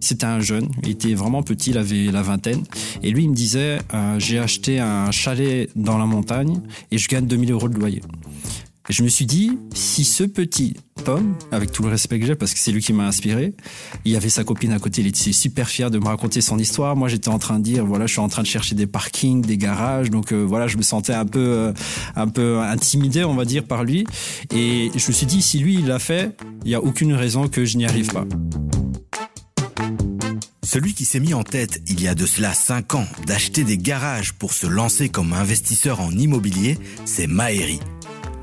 C'était 0.00 0.26
un 0.26 0.40
jeune, 0.40 0.68
il 0.82 0.90
était 0.90 1.14
vraiment 1.14 1.42
petit, 1.42 1.70
il 1.70 1.78
avait 1.78 2.10
la 2.10 2.22
vingtaine. 2.22 2.64
Et 3.02 3.10
lui, 3.10 3.24
il 3.24 3.30
me 3.30 3.34
disait, 3.34 3.78
euh, 3.94 4.18
j'ai 4.18 4.38
acheté 4.38 4.80
un 4.80 5.10
chalet 5.10 5.68
dans 5.76 5.98
la 5.98 6.06
montagne 6.06 6.60
et 6.90 6.98
je 6.98 7.08
gagne 7.08 7.26
2000 7.26 7.52
euros 7.52 7.68
de 7.68 7.78
loyer. 7.78 8.02
Et 8.88 8.92
je 8.92 9.04
me 9.04 9.08
suis 9.08 9.26
dit, 9.26 9.52
si 9.72 10.04
ce 10.04 10.24
petit 10.24 10.74
Tom, 11.04 11.34
avec 11.52 11.70
tout 11.70 11.82
le 11.82 11.90
respect 11.90 12.18
que 12.18 12.26
j'ai, 12.26 12.34
parce 12.34 12.52
que 12.52 12.58
c'est 12.58 12.72
lui 12.72 12.82
qui 12.82 12.92
m'a 12.92 13.06
inspiré, 13.06 13.54
il 14.04 14.10
y 14.10 14.16
avait 14.16 14.28
sa 14.28 14.42
copine 14.42 14.72
à 14.72 14.80
côté, 14.80 15.00
il 15.02 15.06
était 15.06 15.32
super 15.32 15.68
fier 15.68 15.92
de 15.92 15.98
me 16.00 16.06
raconter 16.06 16.40
son 16.40 16.58
histoire. 16.58 16.96
Moi, 16.96 17.08
j'étais 17.08 17.28
en 17.28 17.38
train 17.38 17.58
de 17.58 17.62
dire, 17.62 17.86
voilà, 17.86 18.06
je 18.06 18.12
suis 18.12 18.20
en 18.20 18.28
train 18.28 18.42
de 18.42 18.48
chercher 18.48 18.74
des 18.74 18.88
parkings, 18.88 19.42
des 19.42 19.56
garages, 19.56 20.10
donc 20.10 20.32
euh, 20.32 20.42
voilà, 20.42 20.66
je 20.66 20.76
me 20.76 20.82
sentais 20.82 21.14
un 21.14 21.24
peu, 21.24 21.38
euh, 21.38 21.72
un 22.16 22.26
peu 22.26 22.58
intimidé, 22.58 23.22
on 23.22 23.34
va 23.34 23.44
dire, 23.44 23.64
par 23.64 23.84
lui. 23.84 24.06
Et 24.52 24.90
je 24.96 25.06
me 25.06 25.12
suis 25.12 25.26
dit, 25.26 25.40
si 25.40 25.60
lui, 25.60 25.74
il 25.74 25.86
l'a 25.86 25.98
fait, 26.00 26.36
il 26.64 26.68
n'y 26.68 26.74
a 26.74 26.82
aucune 26.82 27.12
raison 27.12 27.46
que 27.46 27.64
je 27.64 27.76
n'y 27.76 27.86
arrive 27.86 28.12
pas. 28.12 28.26
Celui 30.72 30.94
qui 30.94 31.04
s'est 31.04 31.18
mis 31.18 31.34
en 31.34 31.42
tête, 31.42 31.82
il 31.88 32.00
y 32.00 32.06
a 32.06 32.14
de 32.14 32.26
cela 32.26 32.54
5 32.54 32.94
ans, 32.94 33.06
d'acheter 33.26 33.64
des 33.64 33.76
garages 33.76 34.34
pour 34.34 34.52
se 34.52 34.68
lancer 34.68 35.08
comme 35.08 35.32
investisseur 35.32 36.00
en 36.00 36.12
immobilier, 36.12 36.78
c'est 37.04 37.26
Maeri. 37.26 37.80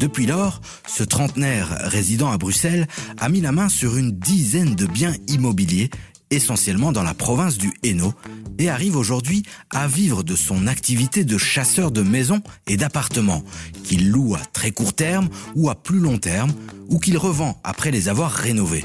Depuis 0.02 0.26
lors, 0.26 0.60
ce 0.86 1.06
trentenaire 1.06 1.70
résident 1.84 2.30
à 2.30 2.38
Bruxelles 2.38 2.86
a 3.18 3.30
mis 3.30 3.40
la 3.40 3.54
main 3.54 3.70
sur 3.70 3.96
une 3.96 4.12
dizaine 4.12 4.76
de 4.76 4.86
biens 4.88 5.16
immobiliers, 5.30 5.90
essentiellement 6.30 6.92
dans 6.92 7.02
la 7.02 7.14
province 7.14 7.58
du 7.58 7.72
Hainaut, 7.82 8.14
et 8.60 8.70
arrive 8.70 8.98
aujourd'hui 8.98 9.44
à 9.74 9.88
vivre 9.88 10.22
de 10.22 10.36
son 10.36 10.68
activité 10.68 11.24
de 11.24 11.38
chasseur 11.38 11.92
de 11.92 12.02
maisons 12.02 12.42
et 12.68 12.76
d'appartements, 12.76 13.46
qu'il 13.86 14.12
loue 14.12 14.36
à 14.36 14.42
très 14.52 14.72
court 14.72 14.94
terme 14.94 15.30
ou 15.56 15.70
à 15.70 15.82
plus 15.82 16.00
long 16.00 16.18
terme, 16.18 16.52
ou 16.90 17.00
qu'il 17.00 17.18
revend 17.18 17.58
après 17.64 17.90
les 17.90 18.10
avoir 18.10 18.32
rénovés. 18.32 18.84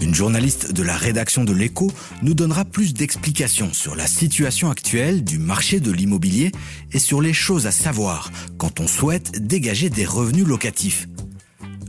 Une 0.00 0.14
journaliste 0.14 0.72
de 0.72 0.82
la 0.82 0.96
rédaction 0.96 1.44
de 1.44 1.52
l'écho 1.52 1.92
nous 2.22 2.32
donnera 2.32 2.64
plus 2.64 2.94
d'explications 2.94 3.72
sur 3.74 3.94
la 3.94 4.06
situation 4.06 4.70
actuelle 4.70 5.22
du 5.22 5.38
marché 5.38 5.78
de 5.78 5.90
l'immobilier 5.90 6.52
et 6.92 6.98
sur 6.98 7.20
les 7.20 7.34
choses 7.34 7.66
à 7.66 7.70
savoir 7.70 8.30
quand 8.56 8.80
on 8.80 8.86
souhaite 8.86 9.46
dégager 9.46 9.90
des 9.90 10.06
revenus 10.06 10.46
locatifs. 10.46 11.06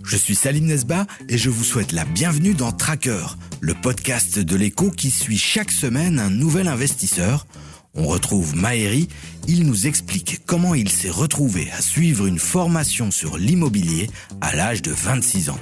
Je 0.04 0.18
suis 0.18 0.36
Salim 0.36 0.66
Nesba 0.66 1.08
et 1.30 1.38
je 1.38 1.50
vous 1.50 1.64
souhaite 1.64 1.94
la 1.94 2.04
bienvenue 2.04 2.54
dans 2.54 2.74
Tracker, 2.74 3.24
le 3.62 3.74
podcast 3.74 4.40
de 4.40 4.56
l'écho 4.58 4.92
qui 4.92 5.10
suit 5.10 5.38
chaque 5.38 5.72
semaine 5.72 6.20
un 6.20 6.30
nouvel 6.30 6.68
investisseur. 6.68 7.48
On 7.94 8.08
retrouve 8.08 8.56
Maëri, 8.58 9.08
il 9.48 9.66
nous 9.66 9.88
explique 9.88 10.42
comment 10.46 10.76
il 10.76 10.90
s'est 10.90 11.10
retrouvé 11.10 11.70
à 11.72 11.82
suivre 11.82 12.26
une 12.26 12.40
formation 12.40 13.10
sur 13.10 13.38
l'immobilier 13.38 14.10
à 14.42 14.54
l'âge 14.54 14.82
de 14.82 14.92
26 14.92 15.50
ans. 15.50 15.60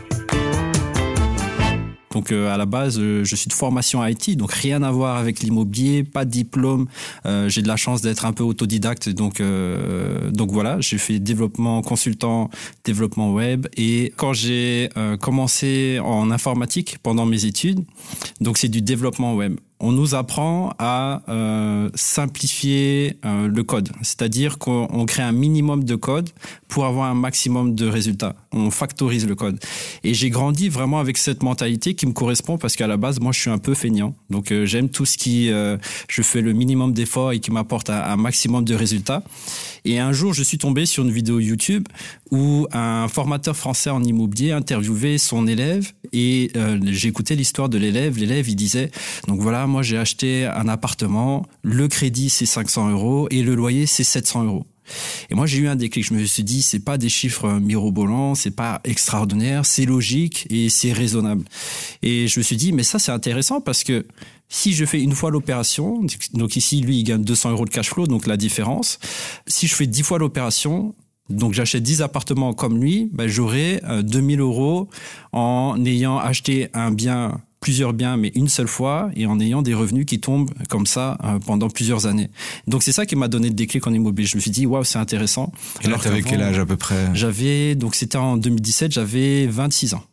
Donc 2.11 2.31
euh, 2.31 2.53
à 2.53 2.57
la 2.57 2.65
base, 2.65 2.97
euh, 2.99 3.23
je 3.23 3.35
suis 3.35 3.47
de 3.49 3.53
formation 3.53 4.05
IT, 4.05 4.35
donc 4.35 4.51
rien 4.51 4.81
à 4.83 4.91
voir 4.91 5.17
avec 5.17 5.41
l'immobilier, 5.41 6.03
pas 6.03 6.25
de 6.25 6.31
diplôme. 6.31 6.87
Euh, 7.25 7.49
j'ai 7.49 7.61
de 7.61 7.67
la 7.67 7.75
chance 7.75 8.01
d'être 8.01 8.25
un 8.25 8.33
peu 8.33 8.43
autodidacte, 8.43 9.09
donc 9.09 9.41
donc 10.31 10.51
voilà, 10.51 10.79
j'ai 10.79 10.97
fait 10.97 11.19
développement 11.19 11.81
consultant, 11.81 12.49
développement 12.83 13.33
web. 13.33 13.67
Et 13.77 14.13
quand 14.17 14.33
j'ai 14.33 14.89
commencé 15.21 15.99
en 16.03 16.31
informatique 16.31 16.97
pendant 17.03 17.25
mes 17.25 17.45
études, 17.45 17.83
donc 18.41 18.57
c'est 18.57 18.69
du 18.69 18.81
développement 18.81 19.35
web 19.35 19.57
on 19.81 19.93
nous 19.93 20.13
apprend 20.13 20.73
à 20.77 21.21
euh, 21.29 21.89
simplifier 21.95 23.17
euh, 23.23 23.47
le 23.47 23.63
code, 23.63 23.89
c'est-à-dire 24.01 24.57
qu'on 24.57 25.05
crée 25.05 25.23
un 25.23 25.31
minimum 25.31 25.85
de 25.85 25.95
code 25.95 26.29
pour 26.67 26.85
avoir 26.85 27.09
un 27.09 27.13
maximum 27.13 27.75
de 27.75 27.87
résultats. 27.87 28.35
On 28.51 28.71
factorise 28.71 29.25
le 29.25 29.35
code. 29.35 29.59
Et 30.03 30.13
j'ai 30.13 30.29
grandi 30.29 30.67
vraiment 30.67 30.99
avec 30.99 31.17
cette 31.17 31.43
mentalité 31.43 31.93
qui 31.93 32.05
me 32.07 32.11
correspond 32.11 32.57
parce 32.57 32.75
qu'à 32.75 32.87
la 32.87 32.97
base, 32.97 33.21
moi, 33.21 33.31
je 33.31 33.39
suis 33.39 33.49
un 33.49 33.57
peu 33.57 33.73
feignant. 33.73 34.15
Donc, 34.29 34.51
euh, 34.51 34.65
j'aime 34.65 34.89
tout 34.89 35.05
ce 35.05 35.17
qui, 35.17 35.49
je 35.49 36.21
fais 36.21 36.41
le 36.41 36.53
minimum 36.53 36.93
d'efforts 36.93 37.31
et 37.31 37.39
qui 37.39 37.51
m'apporte 37.51 37.89
un, 37.89 38.01
un, 38.01 38.17
maximum 38.17 38.65
de 38.65 38.75
résultats. 38.75 39.23
Et 39.85 39.99
un 39.99 40.11
jour, 40.11 40.33
je 40.33 40.43
suis 40.43 40.57
tombé 40.57 40.85
sur 40.85 41.03
une 41.03 41.11
vidéo 41.11 41.39
YouTube 41.39 41.87
où 42.31 42.67
un 42.73 43.07
formateur 43.07 43.55
français 43.55 43.89
en 43.89 44.03
immobilier 44.03 44.51
interviewait 44.51 45.17
son 45.17 45.47
élève 45.47 45.91
et 46.11 46.51
j'ai 46.83 47.07
écouté 47.07 47.35
l'histoire 47.35 47.69
de 47.69 47.77
l'élève. 47.77 48.17
L'élève, 48.17 48.49
il 48.49 48.55
disait, 48.55 48.91
donc 49.27 49.39
voilà, 49.39 49.65
moi 49.69 49.81
j'ai 49.81 49.97
acheté 49.97 50.45
un 50.45 50.67
appartement, 50.67 51.45
le 51.63 51.87
crédit 51.87 52.29
c'est 52.29 52.45
500 52.45 52.89
euros 52.89 53.27
et 53.31 53.43
le 53.43 53.55
loyer 53.55 53.85
c'est 53.85 54.03
700 54.03 54.43
euros. 54.43 54.65
Et 55.29 55.35
moi, 55.35 55.45
j'ai 55.45 55.59
eu 55.59 55.67
un 55.67 55.75
déclic. 55.75 56.05
Je 56.05 56.13
me 56.13 56.23
suis 56.25 56.43
dit, 56.43 56.61
c'est 56.61 56.79
pas 56.79 56.97
des 56.97 57.09
chiffres 57.09 57.59
mirobolants, 57.59 58.35
c'est 58.35 58.51
pas 58.51 58.81
extraordinaire, 58.83 59.65
c'est 59.65 59.85
logique 59.85 60.47
et 60.49 60.69
c'est 60.69 60.93
raisonnable. 60.93 61.45
Et 62.01 62.27
je 62.27 62.39
me 62.39 62.43
suis 62.43 62.57
dit, 62.57 62.71
mais 62.71 62.83
ça, 62.83 62.99
c'est 62.99 63.11
intéressant 63.11 63.61
parce 63.61 63.83
que 63.83 64.05
si 64.47 64.73
je 64.73 64.85
fais 64.85 65.01
une 65.01 65.13
fois 65.13 65.29
l'opération, 65.29 66.01
donc 66.33 66.55
ici, 66.55 66.81
lui, 66.81 66.99
il 66.99 67.03
gagne 67.03 67.23
200 67.23 67.51
euros 67.51 67.65
de 67.65 67.69
cash 67.69 67.89
flow, 67.89 68.07
donc 68.07 68.25
la 68.25 68.37
différence. 68.37 68.99
Si 69.45 69.67
je 69.67 69.75
fais 69.75 69.85
10 69.85 70.01
fois 70.03 70.17
l'opération, 70.17 70.95
donc 71.29 71.53
j'achète 71.53 71.83
10 71.83 72.01
appartements 72.01 72.53
comme 72.53 72.81
lui, 72.81 73.09
ben, 73.13 73.27
j'aurai 73.27 73.81
2000 74.01 74.39
euros 74.39 74.89
en 75.31 75.77
ayant 75.85 76.17
acheté 76.17 76.69
un 76.73 76.91
bien 76.91 77.41
plusieurs 77.59 77.93
biens, 77.93 78.17
mais 78.17 78.31
une 78.35 78.47
seule 78.47 78.67
fois, 78.67 79.09
et 79.15 79.25
en 79.25 79.39
ayant 79.39 79.61
des 79.61 79.73
revenus 79.73 80.05
qui 80.05 80.19
tombent 80.19 80.49
comme 80.69 80.85
ça 80.85 81.17
euh, 81.23 81.39
pendant 81.39 81.69
plusieurs 81.69 82.05
années. 82.05 82.29
Donc 82.67 82.83
c'est 82.83 82.91
ça 82.91 83.05
qui 83.05 83.15
m'a 83.15 83.27
donné 83.27 83.49
le 83.49 83.53
déclic 83.53 83.85
en 83.87 83.93
immobilier. 83.93 84.27
Je 84.27 84.37
me 84.37 84.41
suis 84.41 84.51
dit, 84.51 84.65
waouh, 84.65 84.83
c'est 84.83 84.99
intéressant. 84.99 85.51
Et 85.81 85.87
là, 85.87 85.97
t'avais 85.97 86.21
quel 86.21 86.41
âge 86.41 86.59
à 86.59 86.65
peu 86.65 86.77
près? 86.77 87.09
J'avais, 87.13 87.75
donc 87.75 87.95
c'était 87.95 88.17
en 88.17 88.37
2017, 88.37 88.91
j'avais 88.91 89.47
26 89.47 89.93
ans. 89.93 90.03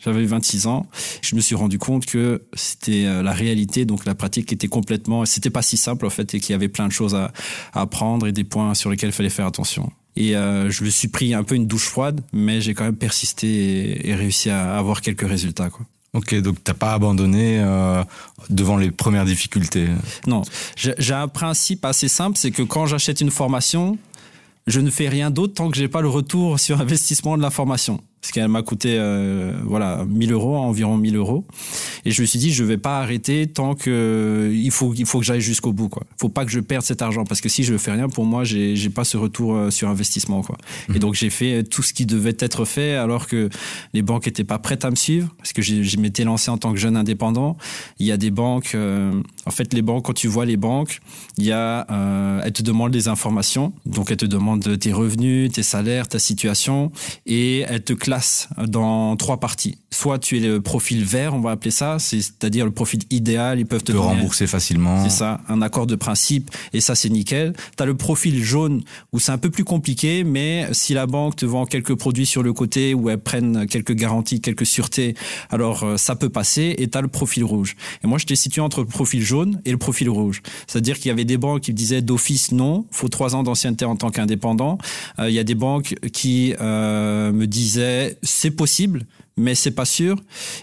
J'avais 0.00 0.24
26 0.24 0.66
ans. 0.66 0.86
Je 1.22 1.34
me 1.34 1.40
suis 1.40 1.54
rendu 1.54 1.78
compte 1.78 2.06
que 2.06 2.42
c'était 2.54 3.04
euh, 3.06 3.22
la 3.22 3.32
réalité, 3.32 3.84
donc 3.84 4.04
la 4.04 4.14
pratique 4.14 4.52
était 4.52 4.68
complètement, 4.68 5.24
c'était 5.24 5.50
pas 5.50 5.62
si 5.62 5.76
simple 5.76 6.06
en 6.06 6.10
fait, 6.10 6.34
et 6.34 6.40
qu'il 6.40 6.52
y 6.52 6.54
avait 6.54 6.68
plein 6.68 6.86
de 6.86 6.92
choses 6.92 7.14
à, 7.14 7.32
à 7.72 7.80
apprendre 7.82 8.26
et 8.26 8.32
des 8.32 8.44
points 8.44 8.74
sur 8.74 8.90
lesquels 8.90 9.10
il 9.10 9.14
fallait 9.14 9.28
faire 9.28 9.46
attention. 9.46 9.90
Et 10.16 10.36
euh, 10.36 10.70
je 10.70 10.84
me 10.84 10.90
suis 10.90 11.08
pris 11.08 11.34
un 11.34 11.44
peu 11.44 11.54
une 11.54 11.66
douche 11.66 11.86
froide, 11.86 12.22
mais 12.32 12.60
j'ai 12.60 12.74
quand 12.74 12.84
même 12.84 12.96
persisté 12.96 13.46
et, 13.48 14.10
et 14.10 14.14
réussi 14.14 14.50
à 14.50 14.76
avoir 14.76 15.00
quelques 15.00 15.26
résultats. 15.26 15.70
Quoi. 15.70 15.86
Ok, 16.18 16.34
donc 16.40 16.56
t'as 16.64 16.74
pas 16.74 16.94
abandonné 16.94 17.60
euh, 17.60 18.02
devant 18.50 18.76
les 18.76 18.90
premières 18.90 19.24
difficultés. 19.24 19.86
Non, 20.26 20.42
j'ai 20.76 21.14
un 21.14 21.28
principe 21.28 21.84
assez 21.84 22.08
simple, 22.08 22.36
c'est 22.36 22.50
que 22.50 22.62
quand 22.62 22.86
j'achète 22.86 23.20
une 23.20 23.30
formation, 23.30 23.98
je 24.66 24.80
ne 24.80 24.90
fais 24.90 25.08
rien 25.08 25.30
d'autre 25.30 25.54
tant 25.54 25.70
que 25.70 25.76
j'ai 25.76 25.86
pas 25.86 26.00
le 26.00 26.08
retour 26.08 26.58
sur 26.58 26.80
investissement 26.80 27.36
de 27.36 27.42
la 27.42 27.50
formation 27.50 28.00
ce 28.20 28.32
qu'elle 28.32 28.48
m'a 28.48 28.62
coûté 28.62 28.96
euh, 28.98 29.52
voilà 29.64 30.04
1000 30.08 30.32
euros 30.32 30.56
environ 30.56 30.96
1000 30.96 31.16
euros. 31.16 31.44
Et 32.04 32.10
je 32.10 32.20
me 32.20 32.26
suis 32.26 32.38
dit 32.38 32.52
je 32.52 32.64
vais 32.64 32.76
pas 32.76 33.00
arrêter 33.00 33.46
tant 33.46 33.74
que 33.74 34.50
il 34.52 34.70
faut 34.70 34.92
il 34.94 35.06
faut 35.06 35.20
que 35.20 35.24
j'aille 35.24 35.40
jusqu'au 35.40 35.72
bout 35.72 35.88
quoi. 35.88 36.02
Faut 36.18 36.28
pas 36.28 36.44
que 36.44 36.50
je 36.50 36.60
perde 36.60 36.84
cet 36.84 37.02
argent. 37.02 37.24
Parce 37.24 37.40
que 37.40 37.48
si 37.48 37.64
je 37.64 37.76
fais 37.76 37.92
rien 37.92 38.08
pour 38.08 38.24
moi 38.24 38.44
j'ai 38.44 38.76
j'ai 38.76 38.90
pas 38.90 39.04
ce 39.04 39.16
retour 39.16 39.54
euh, 39.54 39.70
sur 39.70 39.88
investissement 39.88 40.42
quoi. 40.42 40.56
Et 40.88 40.92
mhm. 40.92 40.98
donc 40.98 41.14
j'ai 41.14 41.30
fait 41.30 41.62
tout 41.62 41.82
ce 41.82 41.92
qui 41.92 42.06
devait 42.06 42.36
être 42.38 42.64
fait 42.64 42.94
alors 42.94 43.26
que 43.26 43.48
les 43.94 44.02
banques 44.02 44.26
étaient 44.26 44.44
pas 44.44 44.58
prêtes 44.58 44.84
à 44.84 44.90
me 44.90 44.96
suivre. 44.96 45.34
Parce 45.38 45.52
que 45.52 45.62
je 45.62 45.96
m'étais 45.98 46.24
lancé 46.24 46.50
en 46.50 46.58
tant 46.58 46.72
que 46.72 46.78
jeune 46.78 46.96
indépendant. 46.96 47.56
Il 47.98 48.06
y 48.06 48.12
a 48.12 48.16
des 48.16 48.30
banques 48.30 48.72
euh, 48.74 49.12
en 49.46 49.50
fait 49.50 49.72
les 49.74 49.82
banques 49.82 50.06
quand 50.06 50.12
tu 50.12 50.28
vois 50.28 50.44
les 50.44 50.56
banques 50.56 51.00
il 51.36 51.44
y 51.44 51.52
a 51.52 51.86
euh, 51.90 52.40
elles 52.44 52.52
te 52.52 52.62
demandent 52.62 52.92
des 52.92 53.08
informations. 53.08 53.72
Donc 53.86 54.10
elles 54.10 54.16
te 54.16 54.26
demandent 54.26 54.78
tes 54.78 54.92
revenus 54.92 55.52
tes 55.52 55.62
salaires 55.62 56.08
ta 56.08 56.18
situation. 56.18 56.90
Et 57.26 57.60
elles 57.60 57.84
te 57.84 57.92
classe 58.18 58.48
dans 58.66 59.16
trois 59.16 59.38
parties. 59.38 59.78
Soit 59.90 60.18
tu 60.18 60.36
es 60.36 60.40
le 60.40 60.60
profil 60.60 61.04
vert, 61.04 61.34
on 61.34 61.40
va 61.40 61.52
appeler 61.52 61.70
ça, 61.70 61.98
c'est-à-dire 61.98 62.64
le 62.64 62.70
profil 62.70 63.00
idéal, 63.10 63.58
ils 63.58 63.66
peuvent 63.66 63.82
te 63.82 63.92
rembourser 63.92 64.46
facilement. 64.46 65.02
C'est 65.04 65.16
ça, 65.16 65.40
un 65.48 65.62
accord 65.62 65.86
de 65.86 65.96
principe 65.96 66.50
et 66.72 66.80
ça 66.80 66.94
c'est 66.94 67.08
nickel. 67.08 67.54
Tu 67.76 67.82
as 67.82 67.86
le 67.86 67.96
profil 67.96 68.42
jaune 68.42 68.82
où 69.12 69.20
c'est 69.20 69.32
un 69.32 69.38
peu 69.38 69.50
plus 69.50 69.64
compliqué 69.64 70.24
mais 70.24 70.68
si 70.72 70.94
la 70.94 71.06
banque 71.06 71.36
te 71.36 71.46
vend 71.46 71.64
quelques 71.64 71.94
produits 71.94 72.26
sur 72.26 72.42
le 72.42 72.52
côté 72.52 72.94
ou 72.94 73.08
elles 73.08 73.18
prennent 73.18 73.66
quelques 73.66 73.94
garanties, 73.94 74.40
quelques 74.40 74.66
sûretés, 74.66 75.14
alors 75.50 75.84
euh, 75.84 75.96
ça 75.96 76.16
peut 76.16 76.28
passer 76.28 76.74
et 76.78 76.88
tu 76.88 76.98
as 76.98 77.00
le 77.00 77.08
profil 77.08 77.44
rouge. 77.44 77.76
Et 78.04 78.06
moi 78.06 78.18
j'étais 78.18 78.36
situé 78.36 78.60
entre 78.60 78.80
le 78.80 78.86
profil 78.86 79.22
jaune 79.22 79.60
et 79.64 79.70
le 79.70 79.78
profil 79.78 80.10
rouge. 80.10 80.42
C'est-à-dire 80.66 80.96
qu'il 80.96 81.06
y 81.06 81.12
avait 81.12 81.24
des 81.24 81.38
banques 81.38 81.62
qui 81.62 81.72
disaient 81.72 82.02
d'office 82.02 82.52
non, 82.52 82.84
faut 82.90 83.08
trois 83.08 83.34
ans 83.34 83.42
d'ancienneté 83.42 83.84
en 83.84 83.96
tant 83.96 84.10
qu'indépendant. 84.10 84.78
Euh, 85.18 85.30
il 85.30 85.34
y 85.34 85.38
a 85.38 85.44
des 85.44 85.54
banques 85.54 85.94
qui 86.12 86.54
euh, 86.60 87.32
me 87.32 87.46
disaient 87.46 87.97
c'est 88.22 88.50
possible, 88.50 89.06
mais 89.36 89.54
c'est 89.54 89.70
pas 89.70 89.84
sûr. 89.84 90.16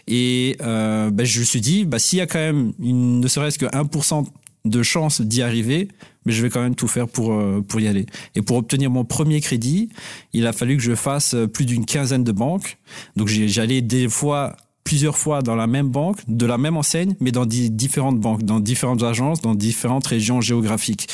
Et 0.08 0.58
euh, 0.62 1.10
ben, 1.12 1.26
je 1.26 1.40
me 1.40 1.46
suis 1.46 1.62
dit, 1.62 1.86
bah, 1.86 2.00
s'il 2.00 2.20
y 2.20 2.22
a 2.22 2.28
quand 2.28 2.40
même 2.40 2.74
ne 2.80 3.28
serait-ce 3.28 3.58
que 3.58 3.66
1% 3.66 4.26
de 4.66 4.84
chance 4.84 5.22
d'y 5.22 5.42
arriver, 5.42 5.88
mais 6.26 6.34
je 6.34 6.42
vais 6.42 6.50
quand 6.50 6.62
même 6.62 6.76
tout 6.76 6.88
faire 6.88 7.08
pour 7.08 7.34
euh, 7.34 7.64
pour 7.68 7.80
y 7.80 7.88
aller. 7.88 8.08
Et 8.34 8.42
pour 8.42 8.58
obtenir 8.58 8.90
mon 8.90 9.06
premier 9.06 9.40
crédit, 9.42 9.90
il 10.34 10.48
a 10.48 10.54
fallu 10.54 10.76
que 10.78 10.84
je 10.84 10.96
fasse 10.96 11.36
plus 11.54 11.66
d'une 11.66 11.86
quinzaine 11.86 12.24
de 12.24 12.32
banques. 12.32 12.78
Donc 13.16 13.28
j'allais 13.28 13.82
des 13.82 14.10
fois 14.10 14.56
plusieurs 14.86 15.18
fois 15.18 15.42
dans 15.42 15.56
la 15.56 15.68
même 15.68 15.90
banque, 15.90 16.20
de 16.30 16.46
la 16.46 16.58
même 16.58 16.78
enseigne, 16.78 17.16
mais 17.20 17.32
dans 17.32 17.46
différentes 17.46 18.20
banques, 18.20 18.44
dans 18.44 18.62
différentes 18.62 19.04
agences, 19.04 19.42
dans 19.42 19.56
différentes 19.56 20.08
régions 20.08 20.40
géographiques. 20.40 21.10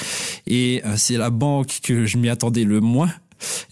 Et 0.46 0.82
euh, 0.86 0.96
c'est 0.98 1.18
la 1.18 1.32
banque 1.32 1.80
que 1.82 2.06
je 2.06 2.18
m'y 2.18 2.30
attendais 2.30 2.66
le 2.66 2.82
moins 2.82 3.10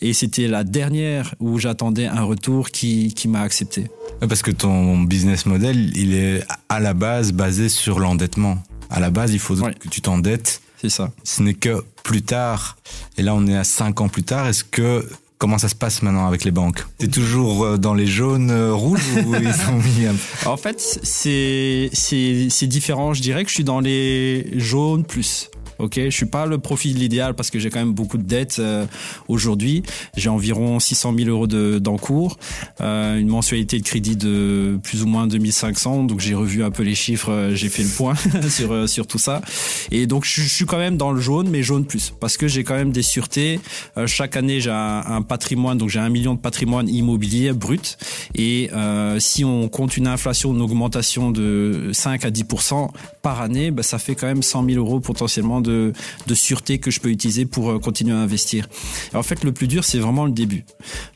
et 0.01 0.13
c'était 0.13 0.47
la 0.47 0.63
dernière 0.63 1.35
où 1.39 1.59
j'attendais 1.59 2.07
un 2.07 2.23
retour 2.23 2.69
qui, 2.69 3.13
qui 3.13 3.27
m'a 3.27 3.41
accepté. 3.41 3.87
Parce 4.19 4.41
que 4.41 4.51
ton 4.51 5.01
business 5.01 5.45
model, 5.45 5.95
il 5.97 6.13
est 6.13 6.43
à 6.67 6.79
la 6.79 6.93
base 6.93 7.31
basé 7.31 7.69
sur 7.69 7.99
l'endettement. 7.99 8.57
À 8.89 8.99
la 8.99 9.11
base, 9.11 9.33
il 9.33 9.39
faut 9.39 9.55
que 9.55 9.87
tu 9.89 10.01
t'endettes. 10.01 10.61
C'est 10.81 10.89
ça. 10.89 11.11
Ce 11.23 11.43
n'est 11.43 11.53
que 11.53 11.83
plus 12.03 12.21
tard, 12.21 12.77
et 13.17 13.21
là 13.21 13.35
on 13.35 13.45
est 13.47 13.55
à 13.55 13.63
5 13.63 14.01
ans 14.01 14.07
plus 14.07 14.23
tard, 14.23 14.47
est-ce 14.47 14.63
que 14.63 15.05
Comment 15.39 15.57
ça 15.57 15.69
se 15.69 15.75
passe 15.75 16.01
maintenant 16.01 16.27
avec 16.27 16.43
les 16.43 16.51
banques? 16.51 16.83
T'es 16.97 17.07
toujours 17.07 17.63
euh, 17.63 17.77
dans 17.77 17.93
les 17.93 18.07
jaunes 18.07 18.51
euh, 18.51 18.73
rouges 18.73 18.99
ou 19.25 19.35
ils 19.41 19.53
sont 19.53 19.77
mis 19.77 20.05
En 20.45 20.57
fait, 20.57 20.81
c'est 21.01 21.89
différent. 22.67 23.13
Je 23.13 23.21
dirais 23.21 23.45
que 23.45 23.49
je 23.49 23.55
suis 23.55 23.63
dans 23.63 23.79
les 23.79 24.51
jaunes 24.59 25.05
plus. 25.05 25.48
Ok, 25.79 25.95
je 25.95 26.09
suis 26.09 26.25
pas 26.25 26.45
le 26.45 26.57
profil 26.57 27.01
idéal 27.01 27.35
parce 27.35 27.49
que 27.49 27.57
j'ai 27.57 27.69
quand 27.69 27.79
même 27.79 27.93
beaucoup 27.93 28.17
de 28.17 28.23
dettes 28.23 28.57
euh, 28.59 28.85
aujourd'hui. 29.29 29.81
J'ai 30.17 30.27
environ 30.27 30.77
600 30.77 31.13
000 31.17 31.29
euros 31.29 31.47
d'encours, 31.47 32.37
euh, 32.81 33.17
une 33.17 33.29
mensualité 33.29 33.79
de 33.79 33.83
crédit 33.83 34.17
de 34.17 34.77
plus 34.83 35.03
ou 35.03 35.07
moins 35.07 35.25
2500. 35.25 36.03
Donc 36.03 36.19
j'ai 36.19 36.35
revu 36.35 36.63
un 36.63 36.71
peu 36.71 36.83
les 36.83 36.95
chiffres, 36.95 37.31
euh, 37.31 37.55
j'ai 37.55 37.69
fait 37.69 37.83
le 37.83 37.89
point 37.89 38.15
sur 38.49 38.73
euh, 38.73 38.87
sur 38.87 39.07
tout 39.07 39.19
ça. 39.19 39.41
Et 39.91 40.05
donc 40.05 40.25
je, 40.25 40.41
suis 40.41 40.65
quand 40.65 40.77
même 40.77 40.97
dans 40.97 41.13
le 41.13 41.21
jaune, 41.21 41.49
mais 41.49 41.63
jaune 41.63 41.85
plus 41.85 42.13
parce 42.19 42.35
que 42.35 42.49
j'ai 42.49 42.65
quand 42.65 42.75
même 42.75 42.91
des 42.91 43.01
sûretés. 43.01 43.61
chaque 44.05 44.35
année 44.35 44.59
j'ai 44.59 44.71
un, 44.71 45.03
un, 45.05 45.21
patrimoine, 45.21 45.77
donc 45.77 45.89
j'ai 45.89 45.99
un 45.99 46.09
million 46.09 46.33
de 46.33 46.39
patrimoine 46.39 46.89
immobilier 46.89 47.53
brut. 47.53 47.97
Et 48.35 48.69
si 49.19 49.45
on 49.45 49.69
compte 49.69 49.95
une 49.95 50.07
inflation, 50.07 50.53
une 50.53 50.61
augmentation 50.61 51.31
de 51.31 51.91
5 51.93 52.25
à 52.25 52.31
10% 52.31 52.89
par 53.21 53.41
année, 53.41 53.71
bah, 53.71 53.83
ça 53.83 53.99
fait 53.99 54.15
quand 54.15 54.27
même 54.27 54.43
100 54.43 54.65
000 54.65 54.77
euros 54.77 54.99
potentiellement 54.99 55.61
de 55.61 55.68
de, 55.69 56.33
sûreté 56.33 56.77
que 56.79 56.91
je 56.91 56.99
peux 56.99 57.09
utiliser 57.09 57.45
pour 57.45 57.69
euh, 57.69 57.79
continuer 57.79 58.13
à 58.13 58.19
investir. 58.19 58.67
en 59.13 59.23
fait, 59.23 59.43
le 59.43 59.51
plus 59.51 59.67
dur, 59.67 59.83
c'est 59.83 59.99
vraiment 59.99 60.25
le 60.25 60.31
début. 60.31 60.65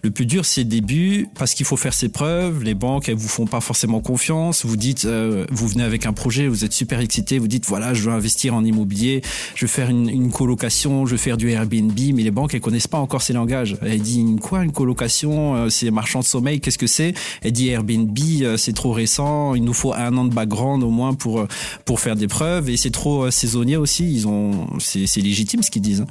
Le 0.02 0.12
plus 0.12 0.26
dur, 0.26 0.46
c'est 0.46 0.62
le 0.62 0.70
début 0.70 1.28
parce 1.36 1.54
qu'il 1.54 1.66
faut 1.66 1.78
faire 1.78 1.94
ses 1.94 2.10
preuves. 2.10 2.64
Les 2.64 2.74
banques, 2.74 3.10
elles 3.10 3.16
vous 3.16 3.28
font 3.28 3.46
pas 3.46 3.62
forcément 3.62 4.02
confiance. 4.02 4.66
Vous 4.66 4.78
dites, 4.78 5.06
euh, 5.06 5.46
vous 5.52 5.68
venez 5.68 5.84
avec 5.84 6.06
un 6.06 6.14
projet, 6.14 6.48
vous 6.48 6.66
êtes 6.66 6.74
super 6.74 7.00
excité, 7.00 7.40
vous 7.40 7.48
dites, 7.48 7.66
voilà, 7.66 7.94
je 7.94 8.04
veux 8.04 8.12
investir 8.12 8.54
en 8.54 8.64
immobilier, 8.64 9.22
je 9.56 9.66
veux 9.66 9.70
faire 9.70 9.90
une, 9.90 10.32
colocation, 10.32 11.06
je 11.06 11.12
veux 11.12 11.18
faire 11.18 11.38
du 11.38 11.50
Airbnb, 11.52 11.98
mais 12.14 12.24
les 12.24 12.32
banques, 12.32 12.54
elles 12.54 12.62
connaissent 12.62 12.88
pas 12.88 12.98
encore 12.98 13.22
ces 13.22 13.34
langages. 13.34 13.78
Elles 13.82 14.02
disent, 14.02 14.40
quoi, 14.42 14.64
une 14.64 14.72
colocation, 14.72 15.56
euh, 15.56 15.70
c'est 15.70 15.92
marchand 15.92 16.20
de 16.20 16.26
sommeil, 16.26 16.60
qu'est-ce 16.60 16.78
que 16.78 16.88
c'est? 16.88 17.14
Elle 17.42 17.52
dit 17.52 17.70
Airbnb, 17.70 18.18
c'est 18.58 18.74
trop 18.74 18.92
récent, 18.92 19.56
il 19.56 19.64
nous 19.64 19.74
faut 19.74 19.94
un 19.94 20.16
an 20.18 20.26
de 20.26 20.34
background 20.34 20.84
au 20.84 20.90
moins 20.90 21.14
pour 21.14 21.46
pour 21.86 22.00
faire 22.00 22.16
des 22.16 22.28
preuves 22.28 22.70
et 22.70 22.78
c'est 22.78 22.92
trop 22.92 23.30
saisonnier 23.32 23.78
aussi. 23.78 24.12
Ils 24.12 24.28
ont 24.28 24.43
c'est 24.80 25.22
légitime 25.22 25.64
ce 25.64 25.72
qu'ils 25.72 25.82
disent. 25.82 26.06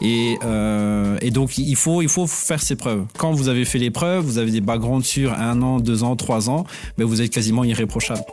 Et, 0.00 0.38
euh, 0.44 1.18
et 1.20 1.30
donc 1.30 1.58
il 1.58 1.76
faut, 1.76 2.02
il 2.02 2.08
faut 2.08 2.26
faire 2.26 2.62
ses 2.62 2.76
preuves. 2.76 3.04
Quand 3.18 3.32
vous 3.32 3.48
avez 3.48 3.64
fait 3.64 3.78
les 3.78 3.90
preuves, 3.90 4.24
vous 4.24 4.38
avez 4.38 4.50
des 4.50 4.60
backgrounds 4.60 5.06
sur 5.06 5.32
un 5.32 5.60
an, 5.62 5.80
deux 5.80 6.02
ans, 6.02 6.16
trois 6.16 6.50
ans, 6.50 6.64
ben 6.98 7.04
vous 7.04 7.20
êtes 7.22 7.30
quasiment 7.30 7.64
irréprochable. 7.64 8.24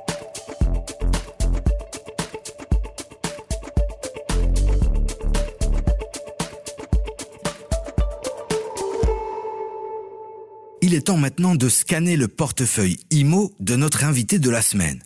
Il 10.84 10.96
est 10.96 11.02
temps 11.04 11.18
maintenant 11.18 11.56
de 11.56 11.70
scanner 11.70 12.18
le 12.18 12.28
portefeuille 12.28 12.98
IMO 13.12 13.54
de 13.60 13.76
notre 13.76 14.04
invité 14.04 14.40
de 14.40 14.50
la 14.50 14.62
semaine. 14.62 15.02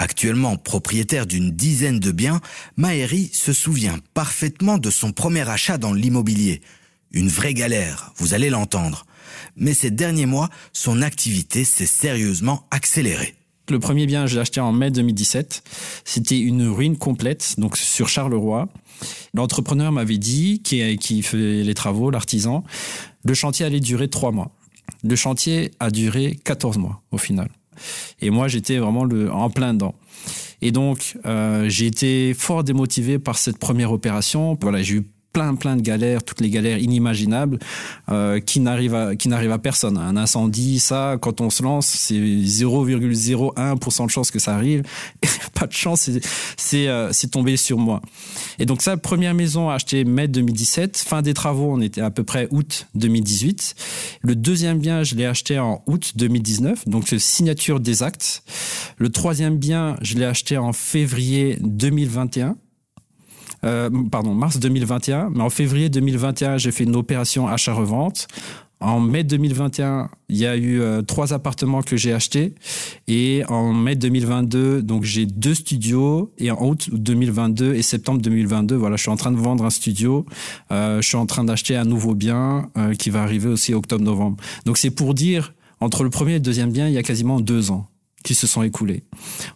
Actuellement 0.00 0.56
propriétaire 0.56 1.26
d'une 1.26 1.50
dizaine 1.50 2.00
de 2.00 2.10
biens, 2.10 2.40
Maëri 2.78 3.28
se 3.34 3.52
souvient 3.52 3.98
parfaitement 4.14 4.78
de 4.78 4.88
son 4.88 5.12
premier 5.12 5.46
achat 5.46 5.76
dans 5.76 5.92
l'immobilier. 5.92 6.62
Une 7.12 7.28
vraie 7.28 7.52
galère, 7.52 8.10
vous 8.16 8.32
allez 8.32 8.48
l'entendre. 8.48 9.04
Mais 9.56 9.74
ces 9.74 9.90
derniers 9.90 10.24
mois, 10.24 10.48
son 10.72 11.02
activité 11.02 11.64
s'est 11.64 11.84
sérieusement 11.84 12.66
accélérée. 12.70 13.34
Le 13.68 13.78
premier 13.78 14.06
bien, 14.06 14.26
je 14.26 14.36
l'ai 14.36 14.40
acheté 14.40 14.58
en 14.58 14.72
mai 14.72 14.90
2017. 14.90 15.62
C'était 16.06 16.40
une 16.40 16.66
ruine 16.66 16.96
complète, 16.96 17.56
donc 17.58 17.76
sur 17.76 18.08
Charleroi. 18.08 18.70
L'entrepreneur 19.34 19.92
m'avait 19.92 20.16
dit, 20.16 20.62
qui, 20.62 20.96
qui 20.96 21.20
fait 21.20 21.62
les 21.62 21.74
travaux, 21.74 22.10
l'artisan, 22.10 22.64
le 23.22 23.34
chantier 23.34 23.66
allait 23.66 23.80
durer 23.80 24.08
trois 24.08 24.32
mois. 24.32 24.50
Le 25.04 25.14
chantier 25.14 25.72
a 25.78 25.90
duré 25.90 26.40
14 26.42 26.78
mois 26.78 27.02
au 27.10 27.18
final. 27.18 27.50
Et 28.20 28.30
moi, 28.30 28.48
j'étais 28.48 28.78
vraiment 28.78 29.04
le, 29.04 29.30
en 29.30 29.50
plein 29.50 29.74
dedans. 29.74 29.94
Et 30.62 30.72
donc, 30.72 31.16
euh, 31.24 31.68
j'ai 31.68 31.86
été 31.86 32.34
fort 32.34 32.64
démotivé 32.64 33.18
par 33.18 33.38
cette 33.38 33.58
première 33.58 33.92
opération. 33.92 34.58
Voilà, 34.60 34.82
j'ai 34.82 34.96
eu 34.96 35.06
plein 35.32 35.54
plein 35.54 35.76
de 35.76 35.82
galères, 35.82 36.22
toutes 36.22 36.40
les 36.40 36.50
galères 36.50 36.78
inimaginables 36.78 37.58
euh, 38.10 38.40
qui 38.40 38.60
n'arrivent 38.60 38.94
à 38.94 39.16
qui 39.16 39.28
n'arrivent 39.28 39.52
à 39.52 39.58
personne. 39.58 39.96
Un 39.96 40.16
incendie, 40.16 40.80
ça, 40.80 41.16
quand 41.20 41.40
on 41.40 41.50
se 41.50 41.62
lance, 41.62 41.86
c'est 41.86 42.14
0,01% 42.14 44.06
de 44.06 44.10
chance 44.10 44.30
que 44.30 44.38
ça 44.38 44.54
arrive. 44.54 44.82
pas 45.54 45.66
de 45.66 45.72
chance, 45.72 46.02
c'est 46.02 46.20
c'est 46.56 46.88
euh, 46.88 47.12
c'est 47.12 47.28
tombé 47.28 47.56
sur 47.56 47.78
moi. 47.78 48.00
Et 48.58 48.66
donc 48.66 48.82
ça, 48.82 48.96
première 48.96 49.34
maison 49.34 49.70
achetée 49.70 50.04
mai 50.04 50.28
2017, 50.28 50.96
fin 50.96 51.22
des 51.22 51.34
travaux, 51.34 51.72
on 51.72 51.80
était 51.80 52.00
à 52.00 52.10
peu 52.10 52.24
près 52.24 52.48
août 52.50 52.88
2018. 52.94 53.74
Le 54.22 54.34
deuxième 54.34 54.78
bien, 54.78 55.02
je 55.02 55.14
l'ai 55.14 55.26
acheté 55.26 55.58
en 55.58 55.82
août 55.86 56.12
2019, 56.16 56.88
donc 56.88 57.06
signature 57.18 57.80
des 57.80 58.02
actes. 58.02 58.42
Le 58.98 59.10
troisième 59.10 59.56
bien, 59.56 59.96
je 60.02 60.16
l'ai 60.16 60.24
acheté 60.24 60.58
en 60.58 60.72
février 60.72 61.58
2021. 61.60 62.56
Euh, 63.64 63.90
pardon, 64.10 64.34
mars 64.34 64.58
2021. 64.58 65.30
Mais 65.30 65.42
en 65.42 65.50
février 65.50 65.88
2021, 65.88 66.58
j'ai 66.58 66.72
fait 66.72 66.84
une 66.84 66.96
opération 66.96 67.48
achat-revente. 67.48 68.28
En 68.82 68.98
mai 68.98 69.24
2021, 69.24 70.08
il 70.30 70.38
y 70.38 70.46
a 70.46 70.56
eu 70.56 70.80
euh, 70.80 71.02
trois 71.02 71.34
appartements 71.34 71.82
que 71.82 71.98
j'ai 71.98 72.14
achetés. 72.14 72.54
Et 73.08 73.42
en 73.48 73.74
mai 73.74 73.94
2022, 73.94 74.80
donc 74.80 75.04
j'ai 75.04 75.26
deux 75.26 75.54
studios. 75.54 76.32
Et 76.38 76.50
en 76.50 76.66
août 76.66 76.88
2022 76.90 77.74
et 77.74 77.82
septembre 77.82 78.22
2022, 78.22 78.74
voilà, 78.76 78.96
je 78.96 79.02
suis 79.02 79.10
en 79.10 79.16
train 79.16 79.32
de 79.32 79.36
vendre 79.36 79.66
un 79.66 79.70
studio. 79.70 80.24
Euh, 80.72 81.02
je 81.02 81.08
suis 81.08 81.18
en 81.18 81.26
train 81.26 81.44
d'acheter 81.44 81.76
un 81.76 81.84
nouveau 81.84 82.14
bien 82.14 82.70
euh, 82.78 82.94
qui 82.94 83.10
va 83.10 83.22
arriver 83.22 83.50
aussi 83.50 83.74
octobre-novembre. 83.74 84.38
Donc 84.64 84.78
c'est 84.78 84.90
pour 84.90 85.12
dire, 85.12 85.52
entre 85.80 86.02
le 86.02 86.08
premier 86.08 86.32
et 86.32 86.34
le 86.36 86.40
deuxième 86.40 86.72
bien, 86.72 86.88
il 86.88 86.94
y 86.94 86.98
a 86.98 87.02
quasiment 87.02 87.38
deux 87.38 87.70
ans 87.70 87.89
qui 88.24 88.34
se 88.34 88.46
sont 88.46 88.62
écoulés. 88.62 89.02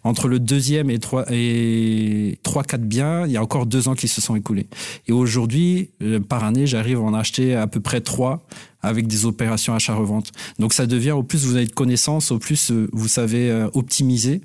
Entre 0.03 0.27
le 0.27 0.39
deuxième 0.39 0.89
et 0.89 0.99
trois 0.99 1.25
et 1.31 2.39
trois 2.43 2.63
quatre 2.63 2.85
biens, 2.85 3.25
il 3.25 3.31
y 3.31 3.37
a 3.37 3.41
encore 3.41 3.65
deux 3.65 3.87
ans 3.87 3.95
qui 3.95 4.07
se 4.07 4.21
sont 4.21 4.35
écoulés. 4.35 4.67
Et 5.07 5.11
aujourd'hui, 5.11 5.91
euh, 6.01 6.19
par 6.19 6.43
année, 6.43 6.65
j'arrive 6.65 6.97
à 6.97 7.01
en 7.01 7.13
acheter 7.13 7.55
à 7.55 7.67
peu 7.67 7.79
près 7.79 8.01
trois 8.01 8.45
avec 8.85 9.07
des 9.07 9.25
opérations 9.25 9.73
achat-revente. 9.73 10.31
Donc 10.59 10.73
ça 10.73 10.85
devient, 10.85 11.11
au 11.11 11.23
plus 11.23 11.45
vous 11.45 11.55
avez 11.55 11.65
de 11.65 11.71
connaissances, 11.71 12.31
au 12.31 12.39
plus 12.39 12.71
euh, 12.71 12.87
vous 12.93 13.07
savez 13.07 13.49
euh, 13.49 13.67
optimiser 13.73 14.41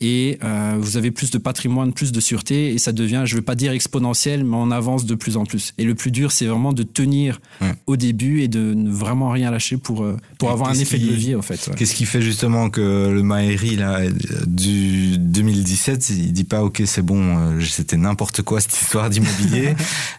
et 0.00 0.38
euh, 0.42 0.76
vous 0.78 0.96
avez 0.96 1.10
plus 1.10 1.30
de 1.30 1.38
patrimoine, 1.38 1.92
plus 1.92 2.12
de 2.12 2.20
sûreté 2.20 2.74
et 2.74 2.78
ça 2.78 2.92
devient, 2.92 3.22
je 3.24 3.34
ne 3.34 3.38
veux 3.38 3.44
pas 3.44 3.54
dire 3.54 3.72
exponentiel, 3.72 4.44
mais 4.44 4.56
on 4.56 4.70
avance 4.70 5.06
de 5.06 5.14
plus 5.14 5.36
en 5.36 5.44
plus. 5.44 5.72
Et 5.78 5.84
le 5.84 5.94
plus 5.94 6.10
dur, 6.10 6.32
c'est 6.32 6.46
vraiment 6.46 6.72
de 6.72 6.82
tenir 6.82 7.40
au 7.86 7.96
début 7.96 8.42
et 8.42 8.48
de 8.48 8.74
ne 8.74 8.90
vraiment 8.90 9.30
rien 9.30 9.50
lâcher 9.50 9.76
pour, 9.76 10.06
pour 10.38 10.50
avoir 10.50 10.70
un 10.70 10.74
effet 10.74 10.98
de 10.98 11.06
levier, 11.06 11.34
en 11.34 11.42
fait. 11.42 11.70
Qu'est-ce 11.76 11.94
qui 11.94 12.04
fait 12.04 12.22
justement 12.22 12.70
que 12.70 13.10
le 13.10 13.22
Maëri, 13.22 13.76
là, 13.76 14.00
du 14.46 15.18
2017, 15.18 16.10
il 16.10 16.32
dit 16.32 16.44
pas, 16.44 16.62
OK, 16.62 16.82
c'est 16.84 17.02
bon, 17.02 17.60
c'était 17.60 17.96
n'importe 17.96 18.42
quoi 18.42 18.60
cette 18.60 18.74
histoire 18.74 19.10
d'immobilier, 19.10 19.74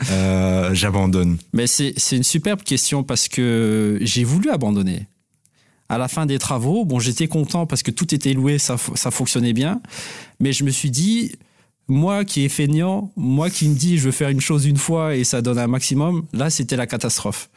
j'abandonne. 0.74 1.38
Mais 1.54 1.68
c'est 1.68 1.94
une 2.12 2.24
superbe 2.24 2.62
question 2.62 3.04
parce 3.04 3.28
que 3.28 3.65
j'ai 4.02 4.24
voulu 4.24 4.50
abandonner. 4.50 5.08
À 5.88 6.00
la 6.00 6.08
fin 6.08 6.26
des 6.26 6.40
travaux, 6.40 6.84
bon, 6.84 7.00
j'étais 7.00 7.28
content 7.28 7.68
parce 7.68 7.84
que 7.84 7.92
tout 7.92 8.14
était 8.16 8.34
loué, 8.34 8.58
ça, 8.58 8.78
fonctionnait 8.78 9.54
bien. 9.54 9.82
Mais 10.40 10.52
je 10.52 10.64
me 10.64 10.72
suis 10.72 10.90
dit, 10.90 11.34
moi 11.88 12.26
qui 12.26 12.44
est 12.44 12.50
feignant, 12.50 13.12
moi 13.16 13.52
qui 13.52 13.70
me 13.70 13.76
dis 13.76 14.00
je 14.00 14.06
veux 14.06 14.12
faire 14.12 14.30
une 14.30 14.42
chose 14.42 14.66
une 14.66 14.78
fois 14.78 15.16
et 15.16 15.24
ça 15.24 15.44
donne 15.44 15.60
un 15.60 15.68
maximum, 15.68 16.26
là 16.34 16.50
c'était 16.50 16.76
la 16.76 16.88
catastrophe. 16.88 17.50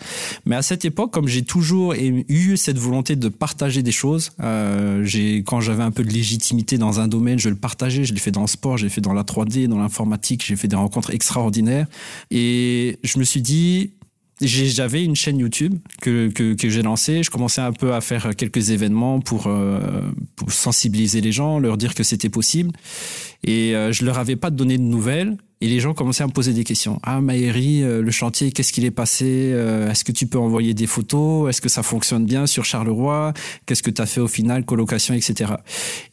Mais 0.44 0.56
à 0.56 0.62
cette 0.62 0.84
époque, 0.84 1.10
comme 1.10 1.28
j'ai 1.28 1.42
toujours 1.42 1.94
eu 1.94 2.56
cette 2.58 2.78
volonté 2.78 3.16
de 3.16 3.28
partager 3.28 3.82
des 3.82 3.92
choses, 3.92 4.32
euh, 4.42 5.06
quand 5.46 5.60
j'avais 5.60 5.82
un 5.82 5.90
peu 5.90 6.04
de 6.04 6.10
légitimité 6.10 6.76
dans 6.76 7.00
un 7.00 7.08
domaine, 7.08 7.38
je 7.38 7.48
le 7.48 7.56
partageais. 7.56 8.04
Je 8.04 8.12
l'ai 8.12 8.20
fait 8.20 8.30
dans 8.30 8.42
le 8.42 8.46
sport, 8.46 8.76
j'ai 8.76 8.90
fait 8.90 9.00
dans 9.00 9.14
la 9.14 9.22
3D, 9.22 9.66
dans 9.66 9.78
l'informatique, 9.78 10.44
j'ai 10.46 10.56
fait 10.56 10.68
des 10.68 10.76
rencontres 10.76 11.14
extraordinaires. 11.14 11.86
Et 12.30 12.98
je 13.02 13.18
me 13.18 13.24
suis 13.24 13.40
dit 13.40 13.92
j'avais 14.40 15.04
une 15.04 15.16
chaîne 15.16 15.38
YouTube 15.38 15.74
que, 16.00 16.28
que, 16.28 16.54
que 16.54 16.68
j'ai 16.68 16.82
lancée. 16.82 17.22
Je 17.22 17.30
commençais 17.30 17.60
un 17.60 17.72
peu 17.72 17.94
à 17.94 18.00
faire 18.00 18.34
quelques 18.36 18.70
événements 18.70 19.20
pour, 19.20 19.46
euh, 19.46 19.80
pour 20.36 20.52
sensibiliser 20.52 21.20
les 21.20 21.32
gens, 21.32 21.58
leur 21.58 21.76
dire 21.76 21.94
que 21.94 22.02
c'était 22.02 22.28
possible. 22.28 22.70
Et 23.44 23.74
euh, 23.74 23.92
je 23.92 24.04
leur 24.04 24.18
avais 24.18 24.36
pas 24.36 24.50
donné 24.50 24.78
de 24.78 24.82
nouvelles. 24.82 25.36
Et 25.60 25.66
les 25.66 25.80
gens 25.80 25.92
commençaient 25.92 26.22
à 26.22 26.28
me 26.28 26.32
poser 26.32 26.52
des 26.52 26.62
questions. 26.62 27.00
Ah, 27.02 27.20
Maëri, 27.20 27.82
euh, 27.82 28.00
le 28.00 28.10
chantier, 28.12 28.52
qu'est-ce 28.52 28.72
qu'il 28.72 28.84
est 28.84 28.92
passé 28.92 29.26
Est-ce 29.90 30.04
que 30.04 30.12
tu 30.12 30.26
peux 30.26 30.38
envoyer 30.38 30.72
des 30.72 30.86
photos 30.86 31.50
Est-ce 31.50 31.60
que 31.60 31.68
ça 31.68 31.82
fonctionne 31.82 32.24
bien 32.24 32.46
sur 32.46 32.64
Charleroi 32.64 33.32
Qu'est-ce 33.66 33.82
que 33.82 33.90
tu 33.90 34.00
as 34.00 34.06
fait 34.06 34.20
au 34.20 34.28
final 34.28 34.64
Colocation, 34.64 35.14
etc. 35.14 35.54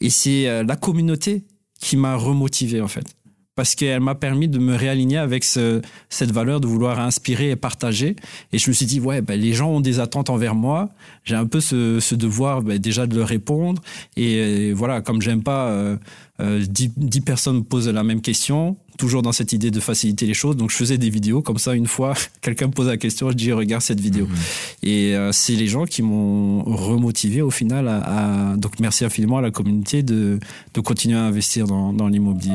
Et 0.00 0.10
c'est 0.10 0.64
la 0.64 0.76
communauté 0.76 1.44
qui 1.80 1.96
m'a 1.96 2.16
remotivé, 2.16 2.80
en 2.80 2.88
fait. 2.88 3.15
Parce 3.56 3.74
qu'elle 3.74 4.00
m'a 4.00 4.14
permis 4.14 4.48
de 4.48 4.58
me 4.58 4.76
réaligner 4.76 5.16
avec 5.16 5.42
ce, 5.42 5.80
cette 6.10 6.30
valeur 6.30 6.60
de 6.60 6.66
vouloir 6.66 7.00
inspirer 7.00 7.50
et 7.50 7.56
partager. 7.56 8.14
Et 8.52 8.58
je 8.58 8.68
me 8.68 8.74
suis 8.74 8.84
dit, 8.84 9.00
ouais, 9.00 9.22
ben, 9.22 9.40
les 9.40 9.54
gens 9.54 9.70
ont 9.70 9.80
des 9.80 9.98
attentes 9.98 10.28
envers 10.28 10.54
moi. 10.54 10.90
J'ai 11.24 11.36
un 11.36 11.46
peu 11.46 11.60
ce, 11.60 11.98
ce 11.98 12.14
devoir 12.14 12.60
ben, 12.60 12.78
déjà 12.78 13.06
de 13.06 13.16
leur 13.16 13.26
répondre. 13.26 13.80
Et, 14.16 14.72
voilà, 14.74 15.00
comme 15.00 15.22
j'aime 15.22 15.42
pas 15.42 15.68
euh, 15.68 15.96
euh, 16.40 16.62
10, 16.68 16.92
10, 16.98 17.20
personnes 17.22 17.56
me 17.56 17.62
posent 17.62 17.88
la 17.88 18.04
même 18.04 18.20
question, 18.20 18.76
toujours 18.98 19.22
dans 19.22 19.32
cette 19.32 19.54
idée 19.54 19.70
de 19.70 19.80
faciliter 19.80 20.26
les 20.26 20.34
choses. 20.34 20.58
Donc 20.58 20.70
je 20.70 20.76
faisais 20.76 20.98
des 20.98 21.08
vidéos 21.08 21.40
comme 21.40 21.56
ça. 21.56 21.74
Une 21.74 21.86
fois, 21.86 22.12
quelqu'un 22.42 22.66
me 22.66 22.72
pose 22.72 22.88
la 22.88 22.98
question, 22.98 23.30
je 23.30 23.36
dis 23.36 23.52
regarde 23.52 23.82
cette 23.82 24.00
vidéo. 24.00 24.26
Mmh. 24.26 24.86
Et 24.86 25.16
euh, 25.16 25.32
c'est 25.32 25.54
les 25.54 25.66
gens 25.66 25.86
qui 25.86 26.02
m'ont 26.02 26.62
remotivé 26.62 27.40
au 27.40 27.50
final. 27.50 27.88
À, 27.88 28.50
à, 28.50 28.56
donc 28.56 28.80
merci 28.80 29.06
infiniment 29.06 29.38
à 29.38 29.42
la 29.42 29.50
communauté 29.50 30.02
de, 30.02 30.40
de 30.74 30.80
continuer 30.82 31.16
à 31.16 31.24
investir 31.24 31.66
dans, 31.66 31.94
dans 31.94 32.08
l'immobilier. 32.08 32.52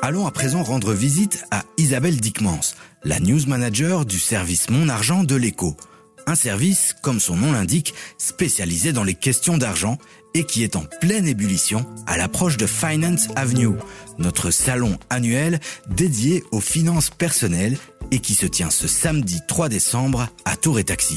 Allons 0.00 0.26
à 0.26 0.30
présent 0.30 0.62
rendre 0.62 0.92
visite 0.92 1.44
à 1.50 1.64
Isabelle 1.76 2.20
Dickmans, 2.20 2.60
la 3.02 3.18
news 3.18 3.40
manager 3.48 4.06
du 4.06 4.18
service 4.20 4.70
Mon 4.70 4.88
Argent 4.88 5.24
de 5.24 5.34
l'écho. 5.34 5.76
Un 6.26 6.36
service, 6.36 6.94
comme 7.02 7.18
son 7.18 7.36
nom 7.36 7.52
l'indique, 7.52 7.94
spécialisé 8.16 8.92
dans 8.92 9.02
les 9.02 9.14
questions 9.14 9.58
d'argent 9.58 9.98
et 10.34 10.44
qui 10.44 10.62
est 10.62 10.76
en 10.76 10.84
pleine 11.00 11.26
ébullition 11.26 11.84
à 12.06 12.16
l'approche 12.16 12.56
de 12.56 12.66
Finance 12.66 13.28
Avenue, 13.34 13.70
notre 14.18 14.50
salon 14.52 14.98
annuel 15.10 15.58
dédié 15.88 16.44
aux 16.52 16.60
finances 16.60 17.10
personnelles 17.10 17.76
et 18.12 18.20
qui 18.20 18.34
se 18.34 18.46
tient 18.46 18.70
ce 18.70 18.86
samedi 18.86 19.40
3 19.48 19.68
décembre 19.68 20.28
à 20.44 20.56
Tour 20.56 20.78
et 20.78 20.84
Taxi. 20.84 21.16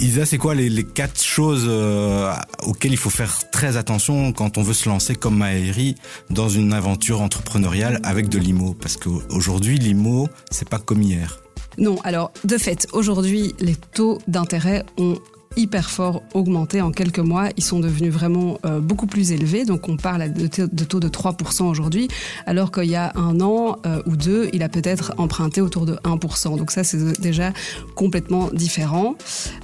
Isa, 0.00 0.26
c'est 0.26 0.38
quoi 0.38 0.54
les, 0.54 0.84
quatre 0.84 1.22
choses 1.22 1.66
euh, 1.68 2.32
auxquelles 2.62 2.92
il 2.92 2.98
faut 2.98 3.10
faire 3.10 3.50
très 3.50 3.76
attention 3.76 4.32
quand 4.32 4.58
on 4.58 4.62
veut 4.62 4.74
se 4.74 4.88
lancer 4.88 5.14
comme 5.14 5.36
Maëri 5.38 5.94
dans 6.30 6.48
une 6.48 6.72
aventure 6.72 7.20
entrepreneuriale 7.20 8.00
avec 8.02 8.28
de 8.28 8.38
l'IMO 8.38 8.74
Parce 8.74 8.96
qu'aujourd'hui, 8.96 9.78
l'IMO, 9.78 10.28
c'est 10.50 10.68
pas 10.68 10.78
comme 10.78 11.02
hier. 11.02 11.40
Non, 11.78 12.00
alors 12.02 12.32
de 12.44 12.58
fait, 12.58 12.86
aujourd'hui, 12.92 13.54
les 13.60 13.76
taux 13.76 14.18
d'intérêt 14.28 14.84
ont 14.96 15.18
hyper 15.56 15.90
fort 15.90 16.22
augmenté 16.34 16.80
en 16.80 16.90
quelques 16.90 17.18
mois. 17.18 17.48
Ils 17.56 17.64
sont 17.64 17.80
devenus 17.80 18.12
vraiment 18.12 18.58
euh, 18.64 18.80
beaucoup 18.80 19.06
plus 19.06 19.32
élevés. 19.32 19.64
Donc 19.64 19.88
on 19.88 19.96
parle 19.96 20.32
de, 20.32 20.46
taux 20.84 21.00
de 21.00 21.08
3% 21.08 21.64
aujourd'hui, 21.64 22.08
alors 22.46 22.72
qu'il 22.72 22.90
y 22.90 22.96
a 22.96 23.12
un 23.16 23.40
an 23.40 23.78
euh, 23.86 24.02
ou 24.06 24.16
deux, 24.16 24.48
il 24.52 24.62
a 24.62 24.68
peut-être 24.68 25.14
emprunté 25.18 25.60
autour 25.60 25.86
de 25.86 25.94
1%. 26.04 26.56
Donc 26.56 26.70
ça, 26.70 26.84
c'est 26.84 27.20
déjà 27.20 27.52
complètement 27.94 28.50
différent. 28.52 29.16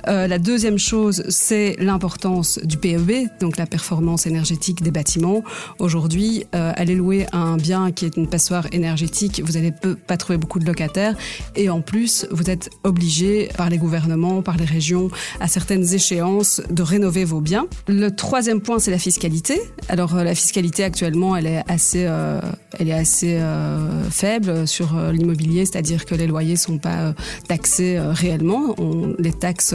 Euh, 0.08 0.26
la 0.26 0.38
deuxième 0.38 0.78
chose, 0.78 1.24
c'est 1.28 1.76
l'importance 1.78 2.58
du 2.64 2.76
PEB, 2.76 3.28
donc 3.40 3.56
la 3.56 3.66
performance 3.66 4.26
énergétique 4.26 4.82
des 4.82 4.90
bâtiments. 4.90 5.42
Aujourd'hui, 5.78 6.44
aller 6.52 6.94
louer 6.94 7.26
un 7.32 7.56
bien 7.56 7.92
qui 7.92 8.04
est 8.04 8.16
une 8.16 8.28
passoire 8.28 8.66
énergétique, 8.72 9.42
vous 9.44 9.52
n'allez 9.52 9.72
pas 10.06 10.16
trouver 10.16 10.38
beaucoup 10.38 10.58
de 10.58 10.66
locataires. 10.66 11.14
Et 11.56 11.70
en 11.70 11.80
plus, 11.80 12.26
vous 12.30 12.50
êtes 12.50 12.70
obligé 12.84 13.48
par 13.56 13.70
les 13.70 13.78
gouvernements, 13.78 14.42
par 14.42 14.56
les 14.56 14.64
régions, 14.64 15.10
à 15.40 15.48
certaines 15.48 15.79
échéances 15.82 16.60
de 16.70 16.82
rénover 16.82 17.24
vos 17.24 17.40
biens. 17.40 17.66
Le 17.88 18.10
troisième 18.10 18.60
point, 18.60 18.78
c'est 18.78 18.90
la 18.90 18.98
fiscalité. 18.98 19.60
Alors 19.88 20.14
euh, 20.14 20.24
la 20.24 20.34
fiscalité 20.34 20.84
actuellement, 20.84 21.36
elle 21.36 21.46
est 21.46 21.62
assez, 21.68 22.04
euh, 22.06 22.40
elle 22.78 22.88
est 22.88 22.94
assez 22.94 23.36
euh, 23.36 24.08
faible 24.10 24.66
sur 24.66 24.98
l'immobilier, 25.12 25.64
c'est-à-dire 25.66 26.04
que 26.04 26.14
les 26.14 26.26
loyers 26.26 26.56
sont 26.56 26.78
pas 26.78 27.00
euh, 27.00 27.12
taxés 27.48 27.98
réellement. 27.98 28.74
On 28.78 29.14
les 29.18 29.32
taxe 29.32 29.74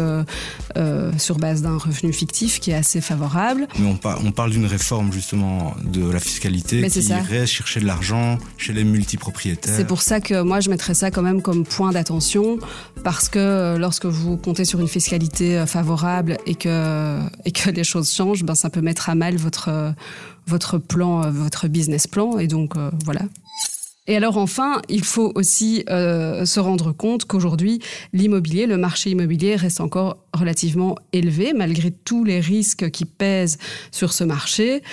sur 1.18 1.38
base 1.38 1.62
d'un 1.62 1.78
revenu 1.78 2.14
fictif 2.14 2.60
qui 2.60 2.72
est 2.72 2.76
assez 2.76 3.02
favorable. 3.02 3.68
Mais 3.80 3.88
on, 3.88 3.96
par, 3.96 4.24
on 4.26 4.32
parle 4.32 4.52
d'une 4.52 4.66
réforme 4.66 5.12
justement 5.12 5.76
de 5.84 6.10
la 6.10 6.20
fiscalité 6.20 6.82
Mais 6.82 6.90
qui 6.90 7.00
irait 7.00 7.46
chercher 7.46 7.80
de 7.80 7.86
l'argent 7.86 8.38
chez 8.58 8.74
les 8.74 8.84
multipropriétaires. 8.84 9.74
C'est 9.76 9.88
pour 9.88 10.02
ça 10.02 10.20
que 10.20 10.42
moi 10.42 10.60
je 10.60 10.70
mettrais 10.70 10.94
ça 10.94 11.12
quand 11.12 11.22
même 11.22 11.42
comme 11.42 11.66
point 11.66 11.92
d'attention 11.92 12.60
parce 13.04 13.30
que 13.30 13.78
lorsque 13.78 14.06
vous 14.06 14.38
comptez 14.38 14.66
sur 14.66 14.80
une 14.80 14.88
fiscalité 14.88 15.64
favorable 15.66 15.95
et 16.46 16.56
que, 16.56 17.20
et 17.46 17.52
que 17.52 17.70
les 17.70 17.84
choses 17.84 18.12
changent, 18.12 18.44
ben, 18.44 18.56
ça 18.56 18.70
peut 18.70 18.82
mettre 18.82 19.10
à 19.10 19.16
mal 19.16 19.36
votre, 19.38 19.94
votre 20.48 20.78
plan, 20.78 21.30
votre 21.32 21.68
business 21.68 22.08
plan. 22.08 22.38
Et 22.38 22.48
donc, 22.48 22.75
euh, 22.75 22.92
voilà. 23.04 23.22
Et 24.08 24.16
alors 24.16 24.38
enfin, 24.38 24.82
il 24.88 25.04
faut 25.04 25.32
aussi 25.36 25.84
euh, 25.90 26.46
se 26.46 26.60
rendre 26.60 26.92
compte 26.92 27.26
qu'aujourd'hui, 27.26 27.80
l'immobilier, 28.14 28.68
le 28.68 28.78
marché 28.78 29.10
immobilier 29.10 29.56
reste 29.56 29.82
encore 29.82 30.18
relativement 30.34 30.96
élevé 31.12 31.54
malgré 31.54 31.92
tous 31.92 32.24
les 32.24 32.40
risques 32.40 32.92
qui 32.92 33.06
pèsent 33.06 33.58
sur 33.92 34.14
ce 34.14 34.24
marché 34.24 34.84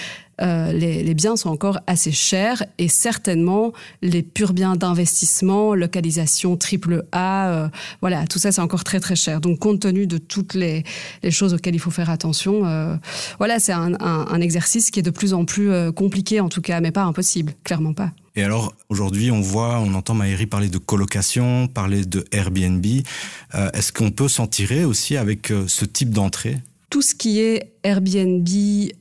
euh, 0.40 0.72
les, 0.72 1.02
les, 1.02 1.14
biens 1.14 1.36
sont 1.36 1.50
encore 1.50 1.78
assez 1.86 2.10
chers 2.10 2.64
et 2.78 2.88
certainement 2.88 3.72
les 4.00 4.22
purs 4.22 4.54
biens 4.54 4.76
d'investissement, 4.76 5.74
localisation 5.74 6.56
triple 6.56 7.04
A, 7.12 7.50
euh, 7.50 7.68
voilà, 8.00 8.26
tout 8.26 8.38
ça 8.38 8.50
c'est 8.50 8.60
encore 8.60 8.82
très 8.82 8.98
très 8.98 9.14
cher. 9.14 9.40
Donc 9.40 9.58
compte 9.58 9.80
tenu 9.80 10.06
de 10.06 10.18
toutes 10.18 10.54
les, 10.54 10.84
les 11.22 11.30
choses 11.30 11.54
auxquelles 11.54 11.74
il 11.74 11.80
faut 11.80 11.90
faire 11.90 12.10
attention, 12.10 12.66
euh, 12.66 12.96
voilà, 13.38 13.58
c'est 13.58 13.72
un, 13.72 13.94
un, 14.00 14.26
un, 14.30 14.40
exercice 14.40 14.90
qui 14.90 15.00
est 15.00 15.04
de 15.04 15.10
plus 15.10 15.34
en 15.34 15.44
plus 15.44 15.70
euh, 15.70 15.92
compliqué 15.92 16.40
en 16.40 16.48
tout 16.48 16.62
cas, 16.62 16.80
mais 16.80 16.90
pas 16.90 17.04
impossible, 17.04 17.52
clairement 17.62 17.92
pas. 17.92 18.10
Et 18.34 18.42
alors 18.42 18.74
aujourd'hui, 18.88 19.30
on 19.30 19.40
voit, 19.40 19.78
on 19.80 19.94
entend 19.94 20.14
Maëri 20.14 20.46
parler 20.46 20.68
de 20.68 20.78
colocation, 20.78 21.68
parler 21.68 22.04
de 22.04 22.24
Airbnb. 22.32 22.84
Euh, 23.54 23.70
Est-ce 23.72 23.92
qu'on 23.92 24.10
peut 24.10 24.28
s'en 24.28 24.46
tirer 24.46 24.84
aussi 24.84 25.16
avec 25.16 25.50
euh, 25.50 25.64
ce 25.68 25.84
type 25.84 26.10
d'entrée? 26.10 26.56
Tout 26.88 27.02
ce 27.02 27.14
qui 27.14 27.40
est 27.40 27.72
Airbnb, 27.84 28.46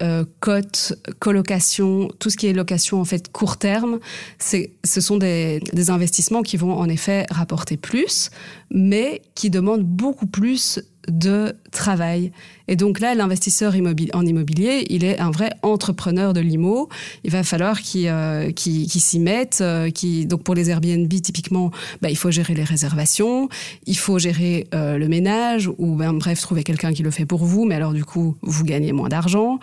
euh, 0.01 0.25
cote, 0.39 0.93
colocation, 1.19 2.09
tout 2.19 2.29
ce 2.29 2.37
qui 2.37 2.47
est 2.47 2.53
location 2.53 3.01
en 3.01 3.05
fait 3.05 3.31
court 3.31 3.57
terme, 3.57 3.99
ce 4.39 5.01
sont 5.01 5.17
des 5.17 5.89
investissements 5.89 6.41
qui 6.41 6.55
vont 6.55 6.73
en 6.77 6.87
effet 6.87 7.25
rapporter 7.29 7.75
plus, 7.75 8.31
mais 8.69 9.21
qui 9.35 9.49
demandent 9.49 9.83
beaucoup 9.83 10.25
plus 10.25 10.79
de 11.09 11.53
travail. 11.71 12.31
Et 12.67 12.75
donc 12.75 12.99
là, 12.99 13.15
l'investisseur 13.15 13.73
en 14.13 14.25
immobilier, 14.25 14.85
il 14.89 15.03
est 15.03 15.19
un 15.19 15.31
vrai 15.31 15.51
entrepreneur 15.61 16.33
de 16.33 16.39
l'IMO. 16.39 16.89
Il 17.23 17.31
va 17.31 17.43
falloir 17.43 17.81
qu'il 17.81 18.07
euh, 18.07 18.51
s'y 18.55 19.19
mette. 19.19 19.59
Euh, 19.61 19.89
donc 20.25 20.43
pour 20.43 20.55
les 20.55 20.69
Airbnb, 20.69 21.09
typiquement, 21.09 21.71
bah, 22.01 22.09
il 22.09 22.17
faut 22.17 22.31
gérer 22.31 22.53
les 22.53 22.63
réservations, 22.63 23.49
il 23.85 23.97
faut 23.97 24.19
gérer 24.19 24.67
euh, 24.73 24.97
le 24.97 25.07
ménage, 25.07 25.69
ou 25.77 25.95
ben, 25.95 26.13
bref, 26.13 26.41
trouver 26.41 26.63
quelqu'un 26.63 26.93
qui 26.93 27.03
le 27.03 27.11
fait 27.11 27.25
pour 27.25 27.43
vous, 27.45 27.65
mais 27.65 27.75
alors 27.75 27.93
du 27.93 28.05
coup, 28.05 28.35
vous 28.41 28.63
gagnez 28.63 28.91
moins 28.93 29.09
d'argent. 29.09 29.59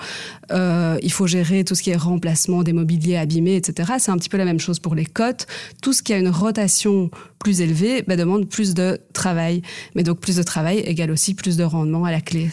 Il 0.50 1.12
faut 1.12 1.26
gérer 1.26 1.64
tout 1.64 1.75
ce 1.75 1.83
qui 1.83 1.90
est 1.90 1.97
remplacement 1.97 2.62
des 2.62 2.73
mobiliers 2.73 3.17
abîmés, 3.17 3.57
etc. 3.57 3.95
C'est 3.99 4.11
un 4.11 4.19
petit 4.19 4.28
peu 4.28 4.37
la 4.37 4.45
même 4.45 4.61
chose 4.61 4.78
pour 4.78 4.95
les 4.95 5.07
cotes. 5.07 5.47
Tout 5.83 5.93
ce 5.93 6.02
qui 6.02 6.12
a 6.12 6.19
une 6.19 6.28
rotation 6.28 7.11
plus 7.38 7.61
élevée 7.61 8.02
bah, 8.07 8.17
demande 8.17 8.49
plus 8.49 8.75
de 8.75 9.00
travail. 9.12 9.62
Mais 9.95 10.02
donc 10.02 10.21
plus 10.21 10.37
de 10.37 10.43
travail 10.43 10.78
égale 10.81 11.11
aussi 11.11 11.35
plus 11.35 11.57
de 11.57 11.64
rendement 11.64 12.05
à 12.05 12.12
la 12.12 12.21
clé. 12.21 12.50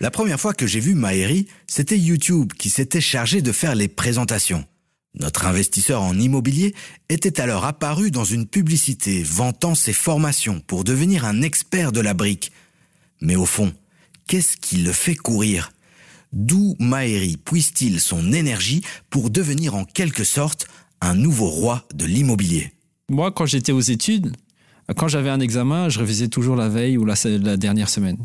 La 0.00 0.10
première 0.10 0.40
fois 0.40 0.52
que 0.52 0.66
j'ai 0.66 0.80
vu 0.80 0.94
Maëri, 0.94 1.46
c'était 1.68 1.98
YouTube 1.98 2.52
qui 2.58 2.70
s'était 2.70 3.00
chargé 3.00 3.40
de 3.40 3.52
faire 3.52 3.76
les 3.76 3.86
présentations. 3.86 4.64
Notre 5.14 5.46
investisseur 5.46 6.02
en 6.02 6.18
immobilier 6.18 6.74
était 7.08 7.40
alors 7.40 7.64
apparu 7.64 8.10
dans 8.10 8.24
une 8.24 8.46
publicité 8.46 9.22
vantant 9.22 9.74
ses 9.74 9.92
formations 9.92 10.60
pour 10.60 10.84
devenir 10.84 11.24
un 11.24 11.42
expert 11.42 11.92
de 11.92 12.00
la 12.00 12.14
brique. 12.14 12.50
Mais 13.20 13.36
au 13.36 13.46
fond, 13.46 13.72
qu'est-ce 14.26 14.56
qui 14.56 14.78
le 14.78 14.92
fait 14.92 15.14
courir? 15.14 15.72
D'où 16.32 16.76
Maëri 16.78 17.36
puise-t-il 17.36 18.00
son 18.00 18.32
énergie 18.32 18.82
pour 19.10 19.30
devenir 19.30 19.74
en 19.74 19.84
quelque 19.84 20.24
sorte 20.24 20.66
un 21.00 21.14
nouveau 21.14 21.48
roi 21.48 21.86
de 21.94 22.06
l'immobilier? 22.06 22.72
Moi, 23.10 23.30
quand 23.30 23.46
j'étais 23.46 23.72
aux 23.72 23.80
études, 23.80 24.34
quand 24.96 25.08
j'avais 25.08 25.30
un 25.30 25.40
examen, 25.40 25.88
je 25.88 25.98
révisais 25.98 26.28
toujours 26.28 26.56
la 26.56 26.68
veille 26.68 26.96
ou 26.96 27.04
la, 27.04 27.14
dernière 27.56 27.88
semaine. 27.88 28.16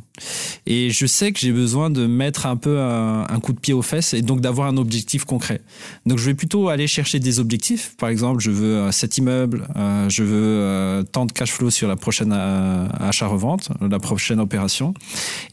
Et 0.65 0.89
je 0.89 1.05
sais 1.05 1.31
que 1.31 1.39
j'ai 1.39 1.51
besoin 1.51 1.89
de 1.89 2.07
mettre 2.07 2.45
un 2.45 2.55
peu 2.55 2.79
un, 2.79 3.39
coup 3.39 3.53
de 3.53 3.59
pied 3.59 3.73
aux 3.73 3.83
fesses 3.83 4.13
et 4.13 4.21
donc 4.21 4.41
d'avoir 4.41 4.67
un 4.67 4.77
objectif 4.77 5.23
concret. 5.23 5.61
Donc 6.05 6.17
je 6.17 6.25
vais 6.25 6.33
plutôt 6.33 6.69
aller 6.69 6.87
chercher 6.87 7.19
des 7.19 7.39
objectifs. 7.39 7.95
Par 7.97 8.09
exemple, 8.09 8.41
je 8.41 8.51
veux 8.51 8.75
euh, 8.75 8.91
cet 8.91 9.17
immeuble, 9.17 9.67
euh, 9.75 10.09
je 10.09 10.23
veux 10.23 10.59
euh, 10.59 11.03
tant 11.03 11.25
de 11.25 11.31
cash 11.31 11.51
flow 11.51 11.69
sur 11.69 11.87
la 11.87 11.95
prochaine 11.95 12.33
achat-revente, 12.33 13.69
la 13.79 13.99
prochaine 13.99 14.39
opération. 14.39 14.93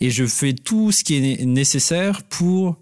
Et 0.00 0.11
je 0.11 0.25
fais 0.26 0.54
tout 0.54 0.90
ce 0.90 1.04
qui 1.04 1.16
est 1.16 1.44
nécessaire 1.44 2.23
pour 2.23 2.78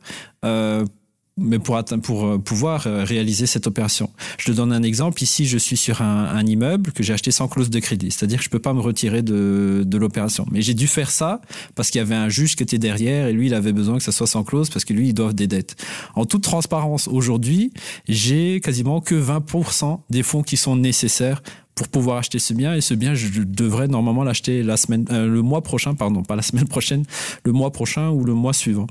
mais 1.38 1.58
pour, 1.58 1.76
atteindre, 1.76 2.02
pour 2.02 2.26
euh, 2.26 2.38
pouvoir 2.38 2.86
euh, 2.86 3.04
réaliser 3.04 3.46
cette 3.46 3.66
opération. 3.66 4.10
Je 4.38 4.46
te 4.46 4.52
donne 4.52 4.72
un 4.72 4.82
exemple. 4.82 5.22
Ici, 5.22 5.46
je 5.46 5.56
suis 5.56 5.76
sur 5.78 6.02
un, 6.02 6.26
un 6.26 6.44
immeuble 6.44 6.92
que 6.92 7.02
j'ai 7.02 7.14
acheté 7.14 7.30
sans 7.30 7.48
clause 7.48 7.70
de 7.70 7.78
crédit. 7.80 8.10
C'est-à-dire 8.10 8.38
que 8.38 8.44
je 8.44 8.50
peux 8.50 8.58
pas 8.58 8.74
me 8.74 8.80
retirer 8.80 9.22
de, 9.22 9.82
de 9.86 9.98
l'opération. 9.98 10.46
Mais 10.50 10.60
j'ai 10.60 10.74
dû 10.74 10.86
faire 10.86 11.10
ça 11.10 11.40
parce 11.74 11.90
qu'il 11.90 12.00
y 12.00 12.02
avait 12.02 12.14
un 12.14 12.28
juge 12.28 12.54
qui 12.54 12.62
était 12.62 12.78
derrière 12.78 13.28
et 13.28 13.32
lui, 13.32 13.46
il 13.46 13.54
avait 13.54 13.72
besoin 13.72 13.96
que 13.96 14.04
ça 14.04 14.12
soit 14.12 14.26
sans 14.26 14.44
clause 14.44 14.68
parce 14.68 14.84
que 14.84 14.92
lui, 14.92 15.08
il 15.08 15.14
doit 15.14 15.32
des 15.32 15.46
dettes. 15.46 15.76
En 16.14 16.26
toute 16.26 16.42
transparence, 16.42 17.08
aujourd'hui, 17.08 17.72
j'ai 18.08 18.60
quasiment 18.60 19.00
que 19.00 19.14
20% 19.14 20.00
des 20.10 20.22
fonds 20.22 20.42
qui 20.42 20.58
sont 20.58 20.76
nécessaires 20.76 21.42
pour 21.74 21.88
pouvoir 21.88 22.18
acheter 22.18 22.38
ce 22.38 22.54
bien. 22.54 22.74
Et 22.74 22.80
ce 22.80 22.94
bien, 22.94 23.14
je 23.14 23.42
devrais 23.42 23.88
normalement 23.88 24.24
l'acheter 24.24 24.62
la 24.62 24.76
semaine, 24.76 25.06
euh, 25.10 25.26
le 25.26 25.42
mois 25.42 25.62
prochain, 25.62 25.94
pardon, 25.94 26.22
pas 26.22 26.36
la 26.36 26.42
semaine 26.50 26.68
prochaine, 26.68 27.04
le 27.44 27.52
mois 27.52 27.70
prochain 27.70 28.10
ou 28.10 28.24
le 28.24 28.34
mois 28.34 28.52
suivant. 28.52 28.86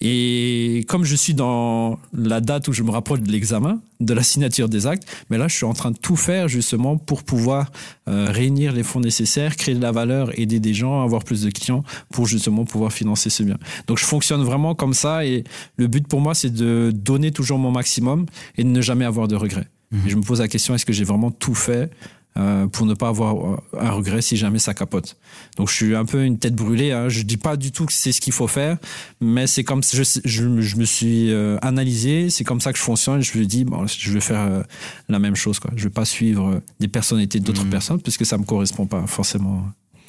Et 0.00 0.84
comme 0.88 1.04
je 1.04 1.16
suis 1.16 1.34
dans 1.34 1.98
la 2.12 2.40
date 2.40 2.68
où 2.68 2.72
je 2.72 2.82
me 2.82 2.90
rapproche 2.90 3.20
de 3.20 3.30
l'examen, 3.30 3.80
de 4.00 4.14
la 4.14 4.22
signature 4.22 4.68
des 4.68 4.86
actes, 4.86 5.06
mais 5.28 5.38
là, 5.38 5.48
je 5.48 5.56
suis 5.56 5.66
en 5.66 5.74
train 5.74 5.90
de 5.90 5.98
tout 5.98 6.16
faire 6.16 6.48
justement 6.48 6.96
pour 6.96 7.22
pouvoir 7.22 7.70
euh, 8.08 8.28
réunir 8.30 8.72
les 8.72 8.82
fonds 8.82 9.00
nécessaires, 9.00 9.56
créer 9.56 9.74
de 9.74 9.82
la 9.82 9.92
valeur, 9.92 10.38
aider 10.38 10.60
des 10.60 10.74
gens, 10.74 11.02
avoir 11.02 11.24
plus 11.24 11.42
de 11.42 11.50
clients 11.50 11.84
pour 12.10 12.26
justement 12.26 12.64
pouvoir 12.64 12.92
financer 12.92 13.30
ce 13.30 13.42
bien. 13.42 13.58
Donc, 13.86 13.98
je 13.98 14.04
fonctionne 14.04 14.42
vraiment 14.42 14.74
comme 14.74 14.94
ça 14.94 15.24
et 15.24 15.44
le 15.76 15.86
but 15.86 16.06
pour 16.06 16.20
moi, 16.20 16.34
c'est 16.34 16.52
de 16.52 16.90
donner 16.94 17.30
toujours 17.30 17.58
mon 17.58 17.70
maximum 17.70 18.26
et 18.56 18.64
de 18.64 18.68
ne 18.68 18.80
jamais 18.80 19.04
avoir 19.04 19.28
de 19.28 19.36
regrets. 19.36 19.68
Mhm. 19.90 20.02
je 20.06 20.16
me 20.16 20.22
pose 20.22 20.40
la 20.40 20.48
question, 20.48 20.74
est-ce 20.74 20.86
que 20.86 20.92
j'ai 20.92 21.04
vraiment 21.04 21.30
tout 21.30 21.54
fait 21.54 21.90
euh, 22.36 22.68
pour 22.68 22.86
ne 22.86 22.94
pas 22.94 23.08
avoir 23.08 23.54
euh, 23.54 23.56
un 23.78 23.90
regret 23.90 24.22
si 24.22 24.36
jamais 24.36 24.60
ça 24.60 24.72
capote? 24.72 25.16
Donc 25.56 25.68
je 25.68 25.74
suis 25.74 25.96
un 25.96 26.04
peu 26.04 26.24
une 26.24 26.38
tête 26.38 26.54
brûlée. 26.54 26.92
Hein. 26.92 27.08
Je 27.08 27.22
dis 27.22 27.36
pas 27.36 27.56
du 27.56 27.72
tout 27.72 27.86
que 27.86 27.92
c'est 27.92 28.12
ce 28.12 28.20
qu'il 28.20 28.32
faut 28.32 28.46
faire, 28.46 28.78
mais 29.20 29.46
c'est 29.46 29.64
comme 29.64 29.82
je, 29.82 30.02
je, 30.24 30.60
je 30.60 30.76
me 30.76 30.84
suis 30.84 31.32
euh, 31.32 31.58
analysé. 31.60 32.30
C'est 32.30 32.44
comme 32.44 32.60
ça 32.60 32.72
que 32.72 32.78
je 32.78 32.84
fonctionne. 32.84 33.20
Je 33.20 33.36
me 33.36 33.44
dis 33.44 33.64
bon, 33.64 33.86
je 33.86 34.12
vais 34.12 34.20
faire 34.20 34.64
la 35.08 35.18
même 35.18 35.34
chose. 35.34 35.58
Quoi. 35.58 35.72
Je 35.74 35.84
vais 35.84 35.90
pas 35.90 36.04
suivre 36.04 36.62
des 36.78 36.88
personnalités 36.88 37.40
d'autres 37.40 37.64
mhm. 37.64 37.70
personnes 37.70 38.00
parce 38.00 38.16
que 38.16 38.24
ça 38.24 38.38
me 38.38 38.44
correspond 38.44 38.86
pas 38.86 39.06
forcément. 39.06 39.64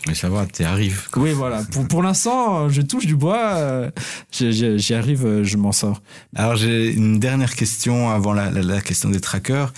Mais 0.08 0.16
ça 0.16 0.30
va, 0.30 0.46
tu 0.48 0.64
arrives. 0.64 1.08
Oui, 1.16 1.32
voilà. 1.32 1.64
Pour, 1.72 1.88
pour 1.88 2.02
l'instant, 2.02 2.70
je 2.70 2.82
touche 2.82 3.06
du 3.06 3.16
bois, 3.16 3.92
j'y 4.32 4.94
arrive, 4.94 5.44
je 5.44 5.58
m'en 5.58 5.72
sors. 5.72 6.02
Alors 6.36 6.56
j'ai 6.56 6.92
une 6.92 7.20
dernière 7.20 7.56
question 7.56 8.10
avant 8.10 8.34
la, 8.34 8.50
la, 8.50 8.62
la 8.62 8.82
question 8.82 9.10
des 9.10 9.20
trackers. 9.20 9.74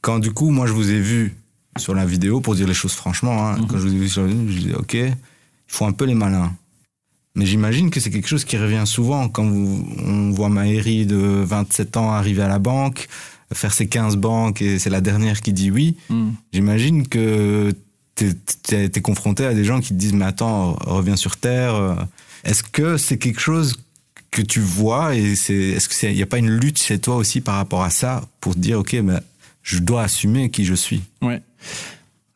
Quand 0.00 0.18
du 0.18 0.32
coup, 0.32 0.50
moi 0.50 0.66
je 0.66 0.72
vous 0.72 0.90
ai 0.90 1.00
vu 1.00 1.36
sur 1.78 1.94
la 1.94 2.04
vidéo, 2.04 2.40
pour 2.40 2.54
dire 2.54 2.66
les 2.66 2.74
choses 2.74 2.92
franchement. 2.92 3.46
Hein. 3.46 3.58
Mhm. 3.58 3.66
Quand 3.66 3.78
je 3.78 3.82
vous 3.82 3.94
ai 3.94 3.98
vu 3.98 4.08
sur 4.08 4.22
la 4.22 4.28
vidéo, 4.28 4.46
je 4.48 4.58
disais, 4.58 4.74
OK, 4.74 4.94
il 4.94 5.14
faut 5.66 5.84
un 5.84 5.92
peu 5.92 6.04
les 6.04 6.14
malins. 6.14 6.52
Mais 7.34 7.46
j'imagine 7.46 7.90
que 7.90 8.00
c'est 8.00 8.10
quelque 8.10 8.28
chose 8.28 8.44
qui 8.44 8.56
revient 8.56 8.82
souvent 8.84 9.28
quand 9.28 9.44
on 9.44 10.30
voit 10.32 10.48
Maëri 10.48 11.06
de 11.06 11.16
27 11.16 11.96
ans 11.96 12.10
arriver 12.10 12.42
à 12.42 12.48
la 12.48 12.58
banque, 12.58 13.06
faire 13.52 13.72
ses 13.72 13.86
15 13.86 14.16
banques 14.16 14.60
et 14.60 14.78
c'est 14.78 14.90
la 14.90 15.00
dernière 15.00 15.40
qui 15.40 15.52
dit 15.52 15.70
oui. 15.70 15.96
Mhm. 16.10 16.34
J'imagine 16.52 17.06
que 17.06 17.72
tu 18.18 18.74
es, 18.74 19.00
confronté 19.00 19.46
à 19.46 19.54
des 19.54 19.64
gens 19.64 19.80
qui 19.80 19.88
te 19.88 19.94
disent, 19.94 20.12
mais 20.12 20.24
attends, 20.24 20.74
reviens 20.80 21.16
sur 21.16 21.36
Terre. 21.36 22.06
Est-ce 22.44 22.62
que 22.62 22.96
c'est 22.96 23.18
quelque 23.18 23.40
chose 23.40 23.76
que 24.30 24.42
tu 24.42 24.60
vois 24.60 25.14
et 25.14 25.34
c'est, 25.34 25.54
est-ce 25.54 25.88
qu'il 25.88 26.14
n'y 26.14 26.22
a 26.22 26.26
pas 26.26 26.38
une 26.38 26.50
lutte 26.50 26.80
chez 26.80 26.98
toi 26.98 27.16
aussi 27.16 27.40
par 27.40 27.56
rapport 27.56 27.82
à 27.82 27.90
ça 27.90 28.22
pour 28.40 28.54
te 28.54 28.58
dire, 28.58 28.78
OK, 28.78 28.92
mais 28.94 29.18
je 29.62 29.78
dois 29.78 30.02
assumer 30.02 30.50
qui 30.50 30.64
je 30.64 30.74
suis? 30.74 31.02
Ouais. 31.22 31.42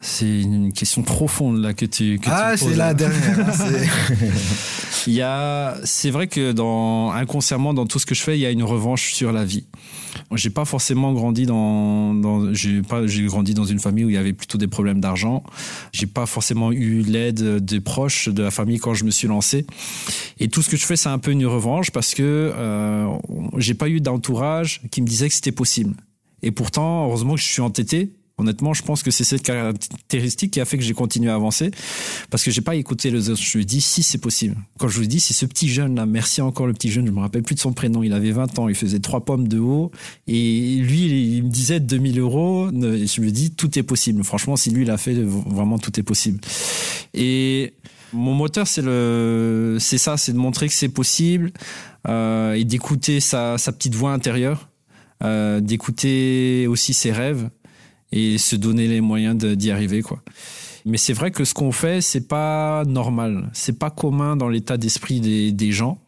C'est 0.04 0.40
une 0.40 0.72
question 0.72 1.02
profonde 1.02 1.58
là 1.58 1.74
que 1.74 1.86
tu 1.86 2.18
que 2.18 2.28
ah 2.28 2.56
c'est 2.56 2.74
la 2.74 2.92
dernière. 2.92 3.38
Hein, 3.38 3.52
il 5.06 5.12
y 5.12 5.22
a, 5.22 5.76
c'est 5.84 6.10
vrai 6.10 6.26
que 6.26 6.50
dans 6.50 7.12
inconsciemment 7.12 7.72
dans 7.72 7.86
tout 7.86 8.00
ce 8.00 8.06
que 8.06 8.14
je 8.16 8.20
fais, 8.20 8.36
il 8.36 8.40
y 8.40 8.46
a 8.46 8.50
une 8.50 8.64
revanche 8.64 9.14
sur 9.14 9.30
la 9.30 9.44
vie. 9.44 9.64
J'ai 10.34 10.50
pas 10.50 10.64
forcément 10.64 11.12
grandi 11.12 11.46
dans, 11.46 12.14
dans 12.14 12.52
j'ai 12.52 12.82
pas 12.82 13.06
j'ai 13.06 13.24
grandi 13.26 13.54
dans 13.54 13.64
une 13.64 13.78
famille 13.78 14.04
où 14.04 14.10
il 14.10 14.14
y 14.14 14.18
avait 14.18 14.32
plutôt 14.32 14.58
des 14.58 14.66
problèmes 14.66 15.00
d'argent. 15.00 15.44
J'ai 15.92 16.06
pas 16.06 16.26
forcément 16.26 16.72
eu 16.72 17.02
l'aide 17.02 17.64
des 17.64 17.78
proches 17.78 18.28
de 18.28 18.42
la 18.42 18.50
famille 18.50 18.80
quand 18.80 18.94
je 18.94 19.04
me 19.04 19.12
suis 19.12 19.28
lancé. 19.28 19.66
Et 20.40 20.48
tout 20.48 20.62
ce 20.62 20.68
que 20.68 20.76
je 20.76 20.84
fais, 20.84 20.96
c'est 20.96 21.10
un 21.10 21.18
peu 21.18 21.30
une 21.30 21.46
revanche 21.46 21.92
parce 21.92 22.14
que 22.14 22.52
euh, 22.56 23.06
j'ai 23.56 23.74
pas 23.74 23.88
eu 23.88 24.00
d'entourage 24.00 24.82
qui 24.90 25.00
me 25.00 25.06
disait 25.06 25.28
que 25.28 25.34
c'était 25.34 25.52
possible. 25.52 25.94
Et 26.42 26.50
pourtant, 26.50 27.06
heureusement 27.06 27.34
que 27.36 27.40
je 27.40 27.46
suis 27.46 27.62
entêté 27.62 28.10
Honnêtement, 28.42 28.74
je 28.74 28.82
pense 28.82 29.04
que 29.04 29.12
c'est 29.12 29.22
cette 29.22 29.42
caractéristique 29.42 30.50
qui 30.50 30.60
a 30.60 30.64
fait 30.64 30.76
que 30.76 30.82
j'ai 30.82 30.94
continué 30.94 31.30
à 31.30 31.36
avancer 31.36 31.70
parce 32.28 32.42
que 32.42 32.50
j'ai 32.50 32.60
pas 32.60 32.74
écouté 32.74 33.12
les 33.12 33.30
autres. 33.30 33.40
Je 33.40 33.58
ai 33.60 33.64
dit 33.64 33.80
si 33.80 34.02
c'est 34.02 34.18
possible. 34.18 34.56
Quand 34.80 34.88
je 34.88 35.00
ai 35.00 35.06
dit 35.06 35.20
c'est 35.20 35.32
ce 35.32 35.46
petit 35.46 35.68
jeune 35.68 35.94
là, 35.94 36.06
merci 36.06 36.40
encore 36.40 36.66
le 36.66 36.72
petit 36.72 36.90
jeune, 36.90 37.06
je 37.06 37.12
me 37.12 37.20
rappelle 37.20 37.44
plus 37.44 37.54
de 37.54 37.60
son 37.60 37.72
prénom, 37.72 38.02
il 38.02 38.12
avait 38.12 38.32
20 38.32 38.58
ans, 38.58 38.68
il 38.68 38.74
faisait 38.74 38.98
trois 38.98 39.24
pommes 39.24 39.46
de 39.46 39.60
haut 39.60 39.92
et 40.26 40.76
lui 40.78 41.36
il 41.36 41.44
me 41.44 41.50
disait 41.50 41.78
2000 41.78 42.18
euros. 42.18 42.68
Je 42.72 43.22
ai 43.22 43.30
dit 43.30 43.52
tout 43.52 43.78
est 43.78 43.84
possible. 43.84 44.24
Franchement, 44.24 44.56
si 44.56 44.70
lui 44.70 44.82
il 44.82 44.90
a 44.90 44.96
fait 44.96 45.14
vraiment 45.14 45.78
tout 45.78 46.00
est 46.00 46.02
possible. 46.02 46.40
Et 47.14 47.74
mon 48.12 48.34
moteur 48.34 48.66
c'est 48.66 48.82
le, 48.82 49.76
c'est 49.78 49.98
ça, 49.98 50.16
c'est 50.16 50.32
de 50.32 50.38
montrer 50.38 50.66
que 50.66 50.74
c'est 50.74 50.88
possible 50.88 51.52
euh, 52.08 52.54
et 52.54 52.64
d'écouter 52.64 53.20
sa, 53.20 53.56
sa 53.56 53.70
petite 53.70 53.94
voix 53.94 54.12
intérieure, 54.12 54.68
euh, 55.22 55.60
d'écouter 55.60 56.66
aussi 56.66 56.92
ses 56.92 57.12
rêves 57.12 57.48
et 58.12 58.38
se 58.38 58.56
donner 58.56 58.88
les 58.88 59.00
moyens 59.00 59.36
d'y 59.36 59.70
arriver 59.70 60.02
quoi. 60.02 60.22
Mais 60.84 60.98
c'est 60.98 61.12
vrai 61.12 61.30
que 61.30 61.44
ce 61.44 61.54
qu'on 61.54 61.72
fait, 61.72 62.00
c'est 62.00 62.26
pas 62.26 62.84
normal, 62.86 63.50
c'est 63.52 63.78
pas 63.78 63.90
commun 63.90 64.36
dans 64.36 64.48
l'état 64.48 64.76
d'esprit 64.76 65.20
des, 65.52 65.72
gens, 65.72 65.98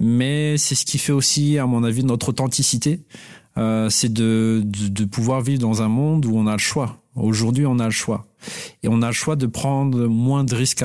mais 0.00 0.56
c'est 0.58 0.74
ce 0.74 0.84
qui 0.84 0.98
fait 0.98 1.12
aussi, 1.12 1.58
à 1.58 1.66
mon 1.66 1.84
avis, 1.84 2.02
notre 2.02 2.30
authenticité. 2.30 3.04
Euh, 3.56 3.88
c'est 3.88 4.12
de, 4.12 4.62
de, 4.64 4.88
de, 4.88 5.04
pouvoir 5.04 5.40
vivre 5.40 5.60
dans 5.60 5.80
un 5.80 5.86
monde 5.86 6.26
où 6.26 6.36
on 6.36 6.48
a 6.48 6.52
le 6.52 6.58
choix. 6.58 7.04
Aujourd'hui, 7.14 7.66
on 7.66 7.78
a 7.78 7.84
le 7.84 7.92
choix. 7.92 8.26
Et 8.82 8.88
on 8.88 9.00
a 9.00 9.06
le 9.06 9.12
choix 9.12 9.36
de 9.36 9.46
prendre 9.46 10.06
moins 10.06 10.42
de 10.42 10.54
risques. 10.54 10.84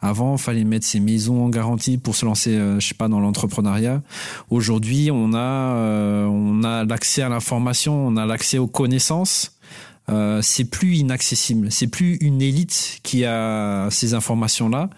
Avant, 0.00 0.34
il 0.34 0.38
fallait 0.38 0.64
mettre 0.64 0.86
ses 0.86 1.00
maisons 1.00 1.44
en 1.44 1.48
garantie 1.48 1.96
pour 1.96 2.14
se 2.14 2.26
lancer, 2.26 2.50
euh, 2.50 2.78
je 2.78 2.88
sais 2.88 2.94
pas, 2.94 3.08
dans 3.08 3.20
l'entrepreneuriat. 3.20 4.02
Aujourd'hui, 4.50 5.10
on 5.10 5.32
a, 5.32 5.38
euh, 5.38 6.26
on 6.26 6.62
a 6.62 6.84
l'accès 6.84 7.22
à 7.22 7.28
l'information, 7.28 8.06
on 8.06 8.16
a 8.16 8.26
l'accès 8.26 8.58
aux 8.58 8.66
connaissances. 8.66 9.53
Euh, 10.10 10.40
c'est 10.42 10.64
plus 10.64 10.96
inaccessible. 10.96 11.70
C'est 11.70 11.86
plus 11.86 12.16
une 12.16 12.42
élite 12.42 13.00
qui 13.02 13.24
a 13.24 13.88
ces 13.90 14.14
informations-là. 14.14 14.90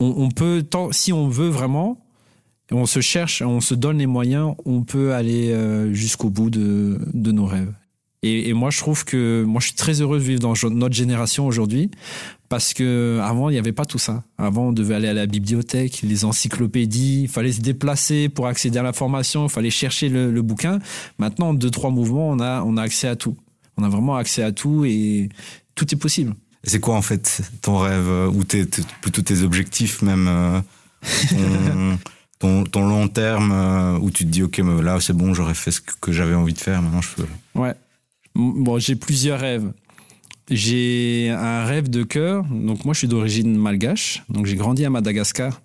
On, 0.00 0.30
peut, 0.30 0.64
si 0.90 1.12
on 1.12 1.28
veut 1.28 1.48
vraiment, 1.48 1.98
on 2.72 2.86
se 2.86 3.00
cherche, 3.00 3.40
on 3.40 3.60
se 3.60 3.74
donne 3.74 3.98
les 3.98 4.06
moyens, 4.06 4.54
on 4.64 4.82
peut 4.82 5.14
aller 5.14 5.52
euh, 5.52 5.92
jusqu'au 5.94 6.28
bout 6.28 6.50
de, 6.50 6.98
de 7.14 7.30
nos 7.30 7.46
rêves. 7.46 7.72
Et, 8.24 8.52
moi, 8.52 8.70
je 8.70 8.78
trouve 8.78 9.04
que 9.04 9.42
moi, 9.42 9.60
je 9.60 9.66
suis 9.66 9.74
très 9.74 10.00
heureux 10.00 10.18
de 10.18 10.22
vivre 10.22 10.38
dans 10.38 10.54
notre 10.70 10.94
génération 10.94 11.44
aujourd'hui 11.44 11.90
parce 12.48 12.72
que 12.72 13.18
avant, 13.20 13.48
il 13.48 13.54
n'y 13.54 13.58
avait 13.58 13.72
pas 13.72 13.84
tout 13.84 13.98
ça. 13.98 14.22
Avant, 14.38 14.68
on 14.68 14.72
devait 14.72 14.94
aller 14.94 15.08
à 15.08 15.14
la 15.14 15.26
bibliothèque, 15.26 16.02
les 16.02 16.24
encyclopédies, 16.24 17.22
il 17.22 17.28
fallait 17.28 17.50
se 17.50 17.60
déplacer 17.60 18.28
pour 18.28 18.46
accéder 18.46 18.78
à 18.78 18.84
l'information, 18.84 19.46
il 19.46 19.50
fallait 19.50 19.70
chercher 19.70 20.08
le, 20.08 20.30
le, 20.30 20.42
bouquin. 20.42 20.78
Maintenant, 21.18 21.48
en 21.48 21.54
deux, 21.54 21.70
trois 21.70 21.90
mouvements, 21.90 22.28
on 22.28 22.38
a, 22.38 22.62
on 22.62 22.76
a 22.76 22.82
accès 22.82 23.08
à 23.08 23.16
tout 23.16 23.34
on 23.76 23.84
a 23.84 23.88
vraiment 23.88 24.16
accès 24.16 24.42
à 24.42 24.52
tout 24.52 24.84
et 24.84 25.28
tout 25.74 25.92
est 25.92 25.98
possible. 25.98 26.34
C'est 26.64 26.80
quoi 26.80 26.94
en 26.94 27.02
fait 27.02 27.42
ton 27.60 27.78
rêve 27.78 28.08
euh, 28.08 28.28
ou 28.28 28.44
tes, 28.44 28.66
plutôt 29.00 29.22
tes 29.22 29.42
objectifs 29.42 30.00
même 30.02 30.28
euh, 30.28 30.60
ton, 32.38 32.64
ton, 32.64 32.86
long 32.88 33.08
terme 33.08 33.50
euh, 33.52 33.98
où 33.98 34.10
tu 34.10 34.24
te 34.24 34.30
dis 34.30 34.42
ok 34.44 34.58
là 34.80 35.00
c'est 35.00 35.12
bon 35.12 35.34
j'aurais 35.34 35.54
fait 35.54 35.72
ce 35.72 35.80
que 35.80 36.12
j'avais 36.12 36.34
envie 36.34 36.52
de 36.52 36.60
faire 36.60 36.80
maintenant 36.80 37.00
je 37.00 37.08
peux. 37.16 37.26
Ouais. 37.56 37.74
Bon 38.34 38.78
j'ai 38.78 38.96
plusieurs 38.96 39.40
rêves. 39.40 39.72
J'ai 40.50 41.30
un 41.30 41.64
rêve 41.64 41.88
de 41.88 42.02
cœur. 42.02 42.44
Donc 42.44 42.84
moi, 42.84 42.94
je 42.94 42.98
suis 42.98 43.08
d'origine 43.08 43.56
malgache. 43.56 44.22
Donc 44.28 44.46
j'ai 44.46 44.56
grandi 44.56 44.84
à 44.84 44.90
Madagascar 44.90 45.62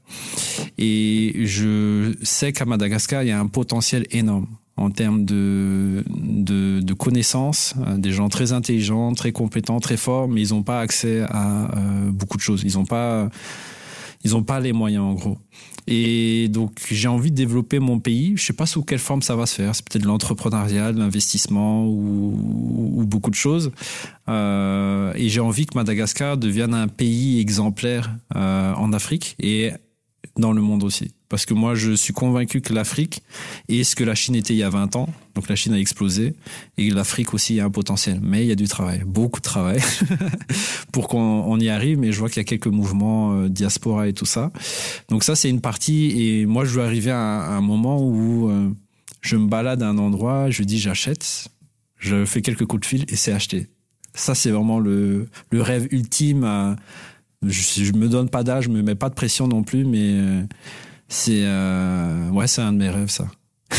et 0.78 1.34
je 1.46 2.16
sais 2.22 2.54
qu'à 2.54 2.66
Madagascar, 2.66 3.24
il 3.24 3.30
y 3.30 3.32
a 3.32 3.40
un 3.40 3.48
potentiel 3.48 4.06
énorme 4.12 4.48
en 4.78 4.92
termes 4.92 5.26
de, 5.26 6.04
de, 6.08 6.80
de, 6.82 6.94
connaissances, 6.94 7.74
euh, 7.86 7.98
des 7.98 8.12
gens 8.12 8.30
très 8.30 8.54
intelligents, 8.54 9.14
très 9.14 9.32
compétents, 9.32 9.80
très 9.80 9.98
forts, 9.98 10.28
mais 10.28 10.42
ils 10.42 10.54
n'ont 10.54 10.64
pas 10.64 10.80
accès 10.80 11.22
à 11.22 11.76
euh, 11.76 12.12
beaucoup 12.12 12.38
de 12.38 12.44
choses. 12.44 12.62
Ils 12.64 12.76
n'ont 12.76 12.86
pas, 12.86 13.28
ils 14.24 14.36
ont 14.36 14.44
pas 14.44 14.60
les 14.60 14.74
moyens 14.74 15.04
en 15.04 15.14
gros. 15.14 15.38
Et 15.88 16.50
donc 16.50 16.74
j'ai 16.92 17.08
envie 17.08 17.32
de 17.32 17.36
développer 17.36 17.80
mon 17.80 18.00
pays. 18.00 18.34
Je 18.36 18.44
sais 18.44 18.54
pas 18.54 18.66
sous 18.66 18.84
quelle 18.84 19.00
forme 19.00 19.24
ça 19.24 19.36
va 19.36 19.46
se 19.48 19.56
faire. 19.56 19.74
C'est 19.74 19.88
peut-être 19.88 20.06
l'entrepreneuriat, 20.06 20.92
l'investissement 20.92 21.88
ou, 21.88 22.94
ou, 22.98 23.06
beaucoup 23.06 23.30
de 23.32 23.36
choses. 23.36 23.72
Euh, 24.30 25.14
et 25.16 25.30
j'ai 25.30 25.40
envie 25.40 25.66
que 25.66 25.76
Madagascar 25.76 26.38
devienne 26.38 26.74
un 26.74 26.88
pays 26.88 27.40
exemplaire 27.40 28.12
en 28.36 28.92
Afrique 28.94 29.36
et 29.40 29.72
dans 30.38 30.54
le 30.54 30.62
monde 30.62 30.84
aussi. 30.84 31.12
Parce 31.30 31.46
que 31.46 31.54
moi, 31.54 31.76
je 31.76 31.92
suis 31.92 32.14
convaincu 32.14 32.62
que 32.62 32.74
l'Afrique 32.74 33.22
est 33.68 33.84
ce 33.84 33.96
que 33.96 34.04
la 34.04 34.16
Chine 34.16 34.36
était 34.36 34.54
il 34.54 34.58
y 34.58 34.64
a 34.64 34.70
20 34.70 34.96
ans. 34.96 35.10
Donc 35.36 35.50
la 35.50 35.56
Chine 35.56 35.74
a 35.74 35.80
explosé. 35.80 36.36
Et 36.78 36.90
l'Afrique 36.90 37.34
aussi 37.34 37.60
a 37.60 37.66
un 37.66 37.70
potentiel. 37.70 38.20
Mais 38.22 38.46
il 38.46 38.48
y 38.48 38.52
a 38.52 38.56
du 38.56 38.68
travail, 38.68 39.04
beaucoup 39.06 39.40
de 39.40 39.46
travail 39.46 39.82
pour 40.92 41.08
qu'on 41.08 41.60
y 41.60 41.70
arrive. 41.70 42.00
Mais 42.00 42.12
je 42.12 42.20
vois 42.20 42.30
qu'il 42.30 42.38
y 42.38 42.46
a 42.46 42.46
quelques 42.46 42.68
mouvements 42.68 43.34
euh, 43.34 43.50
diaspora 43.50 44.08
et 44.08 44.14
tout 44.14 44.26
ça. 44.26 44.52
Donc 45.10 45.24
ça, 45.24 45.36
c'est 45.36 45.50
une 45.50 45.62
partie. 45.62 46.14
Et 46.22 46.46
moi, 46.46 46.66
je 46.66 46.72
veux 46.72 46.84
arriver 46.84 47.12
à, 47.12 47.48
un 47.48 47.62
moment 47.62 48.02
où 48.02 48.50
euh, 48.50 48.70
je 49.22 49.36
me 49.36 49.48
balade 49.48 49.84
à 49.84 49.90
un 49.90 49.98
endroit, 49.98 50.50
je 50.50 50.64
dis 50.64 50.80
j'achète, 50.80 51.50
je 51.98 52.26
fais 52.26 52.42
quelques 52.42 52.66
coups 52.66 52.82
de 52.82 52.86
fil 52.86 53.06
et 53.10 53.16
c'est 53.16 53.34
acheté. 53.34 53.68
Ça, 54.14 54.34
c'est 54.34 54.52
vraiment 54.52 54.80
le, 54.80 55.28
le 55.52 55.62
rêve 55.62 55.88
ultime. 55.92 56.44
À, 56.44 56.76
je, 57.46 57.84
je 57.84 57.94
me 57.94 58.08
donne 58.08 58.30
pas 58.30 58.44
d'âge, 58.44 58.66
je 58.66 58.70
me 58.70 58.82
mets 58.82 58.96
pas 58.96 59.10
de 59.10 59.16
pression 59.16 59.48
non 59.48 59.64
plus, 59.64 59.86
mais 59.86 60.14
euh, 60.14 60.44
c'est 61.08 61.44
euh, 61.44 62.30
ouais, 62.30 62.46
un 62.60 62.74
de 62.74 62.78
mes 62.78 62.90
rêves 62.90 63.10
ça. 63.10 63.28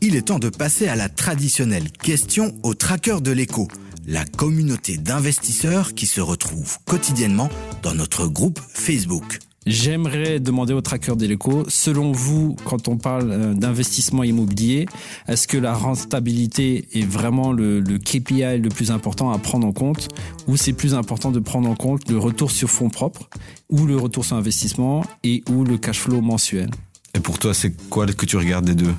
il 0.00 0.16
est 0.16 0.22
temps 0.22 0.38
de 0.38 0.48
passer 0.48 0.88
à 0.88 0.96
la 0.96 1.08
traditionnelle 1.08 1.90
question 1.90 2.54
au 2.62 2.74
tracker 2.74 3.20
de 3.20 3.30
l'écho, 3.30 3.68
la 4.06 4.24
communauté 4.24 4.96
d'investisseurs 4.96 5.94
qui 5.94 6.06
se 6.06 6.20
retrouve 6.20 6.78
quotidiennement 6.84 7.48
dans 7.82 7.94
notre 7.94 8.26
groupe 8.26 8.60
Facebook. 8.68 9.38
J'aimerais 9.64 10.40
demander 10.40 10.72
au 10.72 10.80
tracker 10.80 11.14
de 11.14 11.24
l'écho, 11.26 11.64
selon 11.68 12.10
vous, 12.10 12.56
quand 12.64 12.88
on 12.88 12.96
parle 12.96 13.30
euh, 13.30 13.54
d'investissement 13.54 14.24
immobilier, 14.24 14.86
est-ce 15.28 15.46
que 15.46 15.56
la 15.56 15.72
rentabilité 15.72 16.88
est 16.92 17.06
vraiment 17.06 17.52
le, 17.52 17.78
le, 17.78 17.98
KPI 17.98 18.58
le 18.58 18.68
plus 18.68 18.90
important 18.90 19.30
à 19.30 19.38
prendre 19.38 19.66
en 19.66 19.72
compte 19.72 20.08
ou 20.48 20.56
c'est 20.56 20.72
plus 20.72 20.94
important 20.94 21.30
de 21.30 21.38
prendre 21.38 21.68
en 21.68 21.76
compte 21.76 22.10
le 22.10 22.18
retour 22.18 22.50
sur 22.50 22.68
fonds 22.68 22.90
propres 22.90 23.28
ou 23.70 23.86
le 23.86 23.96
retour 23.96 24.24
sur 24.24 24.36
investissement 24.36 25.04
et 25.22 25.44
ou 25.48 25.64
le 25.64 25.78
cash 25.78 26.00
flow 26.00 26.20
mensuel? 26.20 26.70
Et 27.14 27.20
pour 27.20 27.38
toi, 27.38 27.54
c'est 27.54 27.72
quoi 27.88 28.06
que 28.06 28.26
tu 28.26 28.36
regardes 28.36 28.64
des 28.64 28.74
deux? 28.74 28.94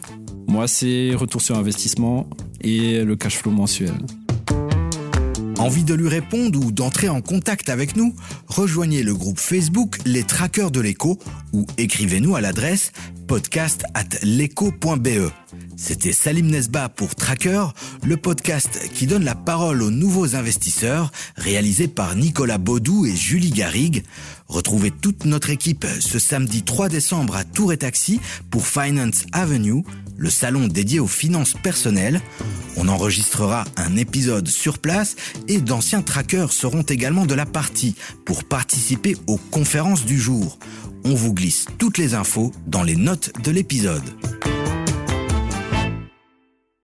Moi, 0.48 0.68
c'est 0.68 1.14
retour 1.16 1.42
sur 1.42 1.58
investissement 1.58 2.28
et 2.62 3.04
le 3.04 3.16
cash 3.18 3.38
flow 3.38 3.52
mensuel. 3.52 3.94
Envie 5.60 5.84
de 5.84 5.94
lui 5.94 6.10
répondre 6.10 6.60
ou 6.60 6.72
d'entrer 6.72 7.10
en 7.10 7.22
contact 7.22 7.70
avec 7.70 7.96
nous? 7.96 8.16
Rejoignez 8.48 9.04
le 9.04 9.14
groupe 9.14 9.40
Facebook 9.40 9.98
Les 10.06 10.24
Traqueurs 10.24 10.72
de 10.72 10.82
l'écho 10.82 11.20
ou 11.54 11.66
écrivez-nous 11.78 12.36
à 12.36 12.42
l'adresse 12.42 12.92
podcast 13.28 13.86
l'écho.be. 14.24 15.32
C'était 15.78 16.12
Salim 16.12 16.48
Nesba 16.48 16.90
pour 16.90 17.16
Tracker, 17.16 17.66
le 18.04 18.18
podcast 18.18 18.90
qui 18.94 19.08
donne 19.08 19.24
la 19.24 19.36
parole 19.36 19.82
aux 19.82 19.92
nouveaux 19.92 20.36
investisseurs, 20.36 21.12
réalisé 21.36 21.88
par 21.88 22.16
Nicolas 22.16 22.58
Baudou 22.58 23.06
et 23.06 23.16
Julie 23.16 23.52
Garrigue. 23.52 24.04
Retrouvez 24.48 24.92
toute 24.92 25.26
notre 25.26 25.50
équipe 25.50 25.86
ce 26.00 26.20
samedi 26.20 26.64
3 26.64 26.90
décembre 26.90 27.36
à 27.36 27.44
Tour 27.44 27.74
et 27.74 27.78
Taxi 27.78 28.20
pour 28.52 28.68
Finance 28.68 29.26
Avenue, 29.32 29.84
le 30.24 30.30
salon 30.30 30.70
dédié 30.70 31.02
aux 31.02 31.08
finances 31.08 31.54
personnelles. 31.62 32.22
On 32.78 32.88
enregistrera 32.88 33.66
un 33.76 33.98
épisode 33.98 34.48
sur 34.48 34.80
place 34.80 35.18
et 35.50 35.60
d'anciens 35.60 36.02
trackers 36.02 36.54
seront 36.54 36.84
également 36.84 37.26
de 37.26 37.34
la 37.36 37.46
partie 37.46 37.96
pour 38.24 38.46
participer 38.46 39.18
aux 39.28 39.38
conférences 39.38 40.06
du 40.06 40.18
jour. 40.18 40.60
On 41.04 41.14
vous 41.14 41.34
glisse 41.34 41.66
toutes 41.78 41.98
les 41.98 42.14
infos 42.14 42.54
dans 42.68 42.84
les 42.84 42.96
notes 42.96 43.34
de 43.44 43.52
l'épisode. 43.52 44.04